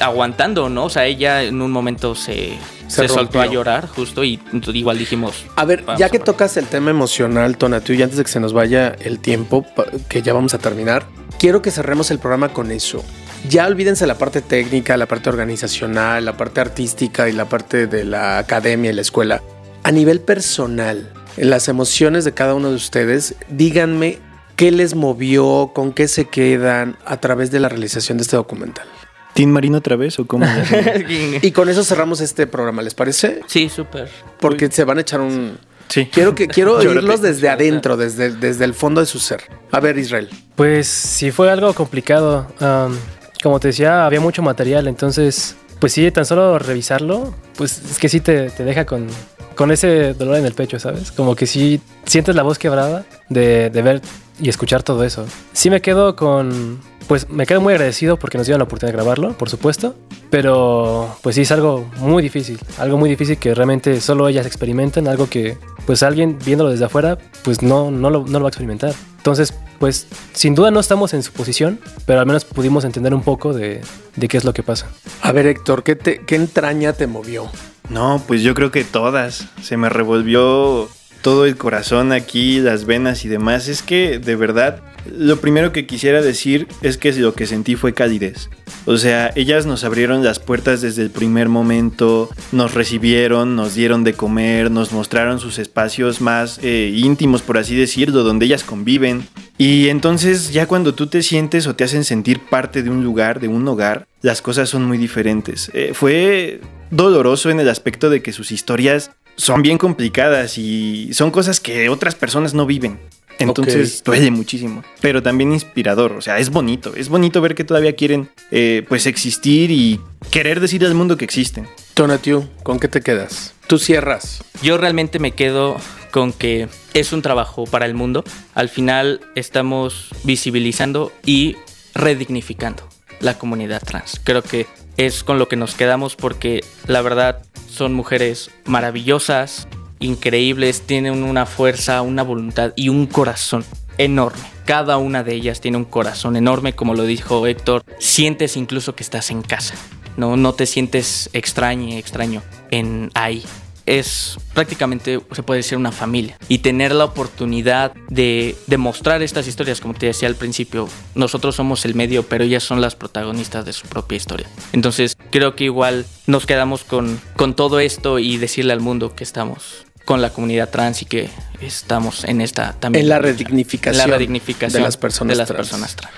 aguantando, 0.00 0.68
¿no? 0.68 0.84
O 0.84 0.90
sea, 0.90 1.06
ella 1.06 1.42
en 1.42 1.60
un 1.62 1.70
momento 1.72 2.14
se, 2.14 2.52
Se 2.88 3.02
se, 3.02 3.08
soltó 3.08 3.40
a 3.40 3.46
llorar 3.46 3.86
justo 3.88 4.24
y 4.24 4.40
igual 4.74 4.98
dijimos... 4.98 5.44
A 5.56 5.64
ver, 5.64 5.84
ya 5.98 6.08
que 6.08 6.18
tocas 6.18 6.56
el 6.56 6.66
tema 6.66 6.90
emocional, 6.90 7.56
Tonatiuh, 7.56 7.94
y 7.96 8.02
antes 8.02 8.16
de 8.18 8.24
que 8.24 8.30
se 8.30 8.40
nos 8.40 8.52
vaya 8.52 8.94
el 9.00 9.18
tiempo, 9.18 9.66
que 10.08 10.22
ya 10.22 10.32
vamos 10.32 10.54
a 10.54 10.58
terminar, 10.58 11.06
quiero 11.38 11.62
que 11.62 11.70
cerremos 11.70 12.10
el 12.10 12.18
programa 12.18 12.50
con 12.50 12.70
eso. 12.70 13.04
Ya 13.48 13.66
olvídense 13.66 14.06
la 14.06 14.18
parte 14.18 14.42
técnica, 14.42 14.96
la 14.96 15.06
parte 15.06 15.28
organizacional, 15.30 16.24
la 16.24 16.36
parte 16.36 16.60
artística 16.60 17.28
y 17.28 17.32
la 17.32 17.48
parte 17.48 17.86
de 17.86 18.04
la 18.04 18.38
academia 18.38 18.90
y 18.90 18.94
la 18.94 19.02
escuela. 19.02 19.42
A 19.84 19.92
nivel 19.92 20.20
personal, 20.20 21.12
en 21.36 21.50
las 21.50 21.68
emociones 21.68 22.24
de 22.24 22.32
cada 22.32 22.54
uno 22.54 22.70
de 22.70 22.76
ustedes, 22.76 23.36
díganme 23.48 24.18
qué 24.56 24.72
les 24.72 24.94
movió, 24.94 25.70
con 25.74 25.92
qué 25.92 26.08
se 26.08 26.26
quedan 26.26 26.96
a 27.06 27.18
través 27.18 27.50
de 27.50 27.60
la 27.60 27.68
realización 27.68 28.18
de 28.18 28.22
este 28.22 28.36
documental. 28.36 28.86
¿Tin 29.34 29.52
Marino 29.52 29.78
otra 29.78 29.94
vez 29.94 30.18
o 30.18 30.26
cómo? 30.26 30.46
Y 31.42 31.52
con 31.52 31.68
eso 31.68 31.84
cerramos 31.84 32.20
este 32.20 32.48
programa, 32.48 32.82
¿les 32.82 32.94
parece? 32.94 33.40
Sí, 33.46 33.68
súper. 33.68 34.08
Porque 34.40 34.68
se 34.68 34.82
van 34.82 34.98
a 34.98 35.02
echar 35.02 35.20
un, 35.20 35.58
sí. 35.86 36.08
Quiero 36.12 36.34
que 36.34 36.48
quiero 36.48 36.76
oírlos 36.78 37.22
desde 37.22 37.48
adentro, 37.48 37.96
desde, 37.96 38.32
desde 38.32 38.64
el 38.64 38.74
fondo 38.74 39.00
de 39.00 39.06
su 39.06 39.20
ser. 39.20 39.44
A 39.70 39.78
ver, 39.78 39.96
Israel. 39.96 40.28
Pues 40.56 40.88
sí 40.88 41.30
fue 41.30 41.52
algo 41.52 41.72
complicado. 41.72 42.48
Am, 42.58 42.98
como 43.42 43.60
te 43.60 43.68
decía, 43.68 44.06
había 44.06 44.20
mucho 44.20 44.42
material, 44.42 44.88
entonces, 44.88 45.56
pues 45.78 45.92
sí, 45.92 46.10
tan 46.10 46.24
solo 46.24 46.58
revisarlo, 46.58 47.34
pues 47.56 47.82
es 47.90 47.98
que 47.98 48.08
sí 48.08 48.20
te, 48.20 48.50
te 48.50 48.64
deja 48.64 48.84
con, 48.84 49.06
con 49.54 49.70
ese 49.70 50.14
dolor 50.14 50.36
en 50.36 50.46
el 50.46 50.54
pecho, 50.54 50.78
¿sabes? 50.78 51.12
Como 51.12 51.34
que 51.34 51.46
sí 51.46 51.80
sientes 52.04 52.34
la 52.34 52.42
voz 52.42 52.58
quebrada 52.58 53.04
de, 53.28 53.70
de 53.70 53.82
ver 53.82 54.02
y 54.40 54.48
escuchar 54.48 54.82
todo 54.82 55.04
eso. 55.04 55.26
Sí 55.52 55.70
me 55.70 55.80
quedo 55.80 56.16
con, 56.16 56.80
pues 57.06 57.28
me 57.30 57.46
quedo 57.46 57.60
muy 57.60 57.72
agradecido 57.72 58.18
porque 58.18 58.38
nos 58.38 58.46
dieron 58.46 58.58
la 58.58 58.64
oportunidad 58.64 58.92
de 58.92 59.02
grabarlo, 59.02 59.32
por 59.36 59.50
supuesto, 59.50 59.94
pero 60.30 61.16
pues 61.22 61.36
sí 61.36 61.42
es 61.42 61.52
algo 61.52 61.88
muy 61.98 62.22
difícil, 62.22 62.58
algo 62.78 62.98
muy 62.98 63.10
difícil 63.10 63.38
que 63.38 63.54
realmente 63.54 64.00
solo 64.00 64.28
ellas 64.28 64.46
experimentan, 64.46 65.08
algo 65.08 65.28
que 65.28 65.56
pues 65.86 66.02
alguien 66.02 66.38
viéndolo 66.44 66.70
desde 66.70 66.84
afuera, 66.84 67.18
pues 67.42 67.62
no, 67.62 67.90
no, 67.90 68.10
lo, 68.10 68.24
no 68.26 68.38
lo 68.38 68.40
va 68.40 68.48
a 68.48 68.50
experimentar. 68.50 68.94
Entonces, 69.16 69.54
pues 69.78 70.06
sin 70.32 70.54
duda 70.54 70.70
no 70.70 70.80
estamos 70.80 71.14
en 71.14 71.22
su 71.22 71.32
posición, 71.32 71.78
pero 72.06 72.20
al 72.20 72.26
menos 72.26 72.44
pudimos 72.44 72.84
entender 72.84 73.14
un 73.14 73.22
poco 73.22 73.52
de, 73.54 73.80
de 74.16 74.28
qué 74.28 74.36
es 74.36 74.44
lo 74.44 74.52
que 74.52 74.62
pasa. 74.62 74.88
A 75.22 75.32
ver, 75.32 75.46
Héctor, 75.46 75.82
¿qué, 75.84 75.96
te- 75.96 76.20
qué 76.26 76.34
entraña 76.36 76.92
te 76.92 77.06
movió? 77.06 77.48
No, 77.88 78.22
pues 78.26 78.42
yo 78.42 78.54
creo 78.54 78.70
que 78.70 78.84
todas. 78.84 79.46
Se 79.62 79.76
me 79.76 79.88
revolvió 79.88 80.88
todo 81.22 81.46
el 81.46 81.56
corazón 81.56 82.12
aquí, 82.12 82.60
las 82.60 82.84
venas 82.84 83.24
y 83.24 83.28
demás. 83.28 83.68
Es 83.68 83.82
que, 83.82 84.18
de 84.18 84.36
verdad, 84.36 84.82
lo 85.16 85.40
primero 85.40 85.72
que 85.72 85.86
quisiera 85.86 86.22
decir 86.22 86.68
es 86.82 86.98
que 86.98 87.12
lo 87.12 87.34
que 87.34 87.46
sentí 87.46 87.76
fue 87.76 87.94
calidez. 87.94 88.50
O 88.84 88.96
sea, 88.96 89.32
ellas 89.34 89.66
nos 89.66 89.84
abrieron 89.84 90.24
las 90.24 90.38
puertas 90.38 90.80
desde 90.80 91.02
el 91.02 91.10
primer 91.10 91.48
momento, 91.48 92.30
nos 92.52 92.74
recibieron, 92.74 93.56
nos 93.56 93.74
dieron 93.74 94.04
de 94.04 94.14
comer, 94.14 94.70
nos 94.70 94.92
mostraron 94.92 95.40
sus 95.40 95.58
espacios 95.58 96.20
más 96.20 96.58
eh, 96.62 96.92
íntimos, 96.94 97.42
por 97.42 97.58
así 97.58 97.76
decirlo, 97.76 98.22
donde 98.22 98.46
ellas 98.46 98.64
conviven. 98.64 99.26
Y 99.58 99.88
entonces 99.88 100.52
ya 100.52 100.66
cuando 100.66 100.94
tú 100.94 101.06
te 101.06 101.22
sientes 101.22 101.66
o 101.66 101.74
te 101.74 101.84
hacen 101.84 102.04
sentir 102.04 102.40
parte 102.48 102.82
de 102.82 102.90
un 102.90 103.04
lugar, 103.04 103.40
de 103.40 103.48
un 103.48 103.66
hogar, 103.68 104.06
las 104.22 104.40
cosas 104.40 104.68
son 104.68 104.84
muy 104.84 104.98
diferentes. 104.98 105.70
Eh, 105.74 105.92
fue 105.94 106.60
doloroso 106.90 107.50
en 107.50 107.60
el 107.60 107.68
aspecto 107.68 108.08
de 108.08 108.22
que 108.22 108.32
sus 108.32 108.52
historias 108.52 109.10
son 109.36 109.62
bien 109.62 109.78
complicadas 109.78 110.58
y 110.58 111.12
son 111.12 111.30
cosas 111.30 111.60
que 111.60 111.88
otras 111.88 112.14
personas 112.14 112.54
no 112.54 112.66
viven. 112.66 112.98
Entonces 113.38 114.00
Ok. 114.00 114.06
duele 114.06 114.30
muchísimo, 114.30 114.82
pero 115.00 115.22
también 115.22 115.52
inspirador, 115.52 116.12
o 116.12 116.20
sea, 116.20 116.38
es 116.38 116.50
bonito, 116.50 116.94
es 116.96 117.08
bonito 117.08 117.40
ver 117.40 117.54
que 117.54 117.64
todavía 117.64 117.94
quieren 117.94 118.28
eh, 118.50 118.84
pues 118.88 119.06
existir 119.06 119.70
y 119.70 120.00
querer 120.30 120.60
decir 120.60 120.84
al 120.84 120.94
mundo 120.94 121.16
que 121.16 121.24
existen. 121.24 121.68
Tonatiuh, 121.94 122.48
¿con 122.62 122.78
qué 122.80 122.88
te 122.88 123.00
quedas? 123.00 123.54
Tú 123.66 123.78
cierras. 123.78 124.42
Yo 124.62 124.78
realmente 124.78 125.18
me 125.18 125.32
quedo 125.32 125.76
con 126.10 126.32
que 126.32 126.68
es 126.94 127.12
un 127.12 127.22
trabajo 127.22 127.64
para 127.64 127.86
el 127.86 127.94
mundo. 127.94 128.24
Al 128.54 128.68
final 128.68 129.20
estamos 129.34 130.08
visibilizando 130.24 131.12
y 131.24 131.56
redignificando 131.94 132.88
la 133.20 133.38
comunidad 133.38 133.82
trans. 133.84 134.20
Creo 134.24 134.42
que 134.42 134.66
es 134.96 135.22
con 135.24 135.38
lo 135.38 135.48
que 135.48 135.56
nos 135.56 135.74
quedamos 135.74 136.16
porque 136.16 136.64
la 136.86 137.02
verdad 137.02 137.42
son 137.68 137.92
mujeres 137.92 138.50
maravillosas, 138.64 139.68
increíbles, 140.00 140.82
tienen 140.82 141.22
una 141.22 141.46
fuerza, 141.46 142.02
una 142.02 142.22
voluntad 142.22 142.72
y 142.76 142.88
un 142.88 143.06
corazón 143.06 143.64
enorme. 143.98 144.42
Cada 144.64 144.96
una 144.98 145.24
de 145.24 145.34
ellas 145.34 145.60
tiene 145.60 145.76
un 145.76 145.84
corazón 145.84 146.36
enorme, 146.36 146.74
como 146.74 146.94
lo 146.94 147.04
dijo 147.04 147.46
Héctor. 147.46 147.84
Sientes 147.98 148.56
incluso 148.56 148.94
que 148.94 149.02
estás 149.02 149.30
en 149.30 149.42
casa. 149.42 149.74
No, 150.16 150.36
no 150.36 150.52
te 150.52 150.66
sientes 150.66 151.30
extraño, 151.32 151.96
extraño 151.96 152.42
en 152.70 153.10
ahí. 153.14 153.44
Es 153.86 154.36
prácticamente, 154.52 155.20
se 155.32 155.42
puede 155.42 155.60
decir, 155.60 155.78
una 155.78 155.92
familia. 155.92 156.36
Y 156.48 156.58
tener 156.58 156.94
la 156.94 157.06
oportunidad 157.06 157.94
de, 158.10 158.54
de 158.66 158.76
mostrar 158.76 159.22
estas 159.22 159.46
historias, 159.46 159.80
como 159.80 159.94
te 159.94 160.04
decía 160.04 160.28
al 160.28 160.34
principio, 160.34 160.88
nosotros 161.14 161.56
somos 161.56 161.86
el 161.86 161.94
medio, 161.94 162.24
pero 162.24 162.44
ellas 162.44 162.64
son 162.64 162.82
las 162.82 162.94
protagonistas 162.94 163.64
de 163.64 163.72
su 163.72 163.86
propia 163.86 164.16
historia. 164.16 164.46
Entonces, 164.74 165.16
creo 165.30 165.56
que 165.56 165.64
igual 165.64 166.04
nos 166.26 166.44
quedamos 166.44 166.84
con, 166.84 167.18
con 167.36 167.54
todo 167.54 167.80
esto 167.80 168.18
y 168.18 168.36
decirle 168.36 168.74
al 168.74 168.80
mundo 168.80 169.14
que 169.14 169.24
estamos 169.24 169.86
con 170.08 170.22
la 170.22 170.30
comunidad 170.30 170.70
trans 170.70 171.02
y 171.02 171.04
que 171.04 171.28
estamos 171.60 172.24
en 172.24 172.40
esta 172.40 172.72
también. 172.72 173.02
En 173.02 173.10
la 173.10 173.18
redignificación 173.18 174.08
la 174.08 174.16
redignificación 174.16 174.80
de 174.80 174.86
las 174.86 174.96
personas 174.96 175.34
de 175.34 175.36
las 175.36 175.48
trans. 175.48 175.68
personas 175.68 175.96
trans. 175.96 176.14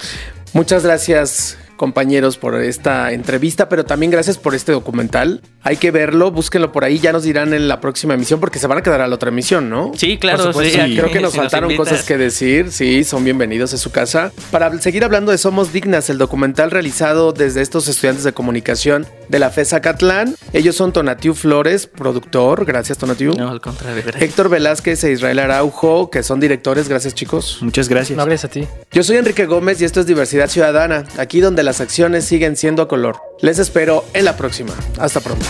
Muchas 0.53 0.85
gracias, 0.85 1.59
compañeros, 1.81 2.37
por 2.37 2.61
esta 2.61 3.11
entrevista, 3.11 3.71
pero 3.71 3.87
también 3.87 4.13
gracias 4.13 4.37
por 4.37 4.55
este 4.55 4.71
documental. 4.71 5.41
Hay 5.63 5.79
que 5.79 5.91
verlo, 5.91 6.31
búsquenlo 6.31 6.73
por 6.73 6.85
ahí, 6.85 6.99
ya 6.99 7.11
nos 7.11 7.23
dirán 7.23 7.55
en 7.55 7.69
la 7.69 7.81
próxima 7.81 8.13
emisión, 8.13 8.39
porque 8.39 8.59
se 8.59 8.67
van 8.67 8.77
a 8.77 8.83
quedar 8.83 9.01
a 9.01 9.09
la 9.09 9.15
otra 9.15 9.31
emisión, 9.31 9.71
¿no? 9.71 9.91
Sí, 9.97 10.19
claro, 10.19 10.45
Por 10.45 10.53
supuesto, 10.53 10.79
sí, 10.79 10.91
sí. 10.91 10.97
Creo 10.99 11.11
que 11.11 11.21
nos 11.21 11.33
si 11.33 11.39
faltaron 11.39 11.75
cosas 11.77 12.03
que 12.03 12.19
decir. 12.19 12.71
Sí, 12.71 13.03
son 13.03 13.25
bienvenidos 13.25 13.73
a 13.73 13.79
su 13.79 13.91
casa. 13.91 14.31
Para 14.51 14.79
seguir 14.79 15.05
hablando 15.05 15.33
de 15.33 15.39
Somos 15.39 15.73
Dignas, 15.73 16.11
el 16.11 16.19
documental 16.19 16.71
realizado 16.71 17.33
desde 17.33 17.63
estos 17.63 17.89
estudiantes 17.89 18.25
de 18.25 18.35
comunicación 18.35 19.07
de 19.31 19.39
la 19.39 19.49
FESA 19.49 19.81
Catlán. 19.81 20.35
Ellos 20.53 20.77
son 20.77 20.93
Tonatiu 20.93 21.33
Flores, 21.33 21.87
productor. 21.87 22.67
Gracias, 22.67 22.99
Tonatiu. 22.99 23.33
No, 23.33 23.49
al 23.49 23.63
contrario, 23.63 24.03
gracias. 24.03 24.23
Héctor 24.23 24.51
Velázquez 24.51 25.03
e 25.05 25.13
Israel 25.13 25.39
Araujo, 25.39 26.11
que 26.11 26.23
son 26.23 26.41
directores. 26.41 26.91
Gracias, 26.91 27.15
chicos. 27.15 27.59
Muchas 27.63 27.89
gracias. 27.89 28.19
No 28.19 28.23
hables 28.23 28.45
a 28.45 28.49
ti. 28.49 28.67
Yo 28.93 29.03
soy 29.03 29.17
Enrique 29.17 29.47
Gómez 29.47 29.81
y 29.81 29.87
esto 29.87 30.01
es 30.01 30.07
Diversidad 30.07 30.49
Ciudadana, 30.51 31.05
aquí 31.17 31.41
donde 31.41 31.70
las 31.71 31.81
acciones 31.81 32.25
siguen 32.25 32.57
siendo 32.57 32.83
a 32.83 32.89
color. 32.89 33.23
Les 33.43 33.61
espero 33.61 34.05
en 34.13 34.25
la 34.25 34.37
próxima. 34.37 34.75
Hasta 34.99 35.21
pronto. 35.21 35.47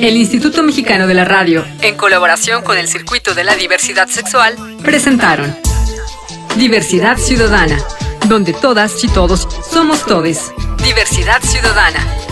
El 0.00 0.16
Instituto 0.16 0.64
Mexicano 0.64 1.06
de 1.06 1.14
la 1.14 1.24
Radio, 1.24 1.64
en 1.82 1.96
colaboración 1.96 2.64
con 2.64 2.76
el 2.76 2.88
Circuito 2.88 3.36
de 3.36 3.44
la 3.44 3.54
Diversidad 3.54 4.08
Sexual, 4.08 4.56
presentaron 4.82 5.56
Diversidad 6.56 7.16
Ciudadana, 7.16 7.78
donde 8.26 8.54
todas 8.54 9.04
y 9.04 9.08
todos 9.08 9.46
somos 9.70 10.04
todes. 10.04 10.50
Diversidad 10.82 11.40
Ciudadana. 11.42 12.27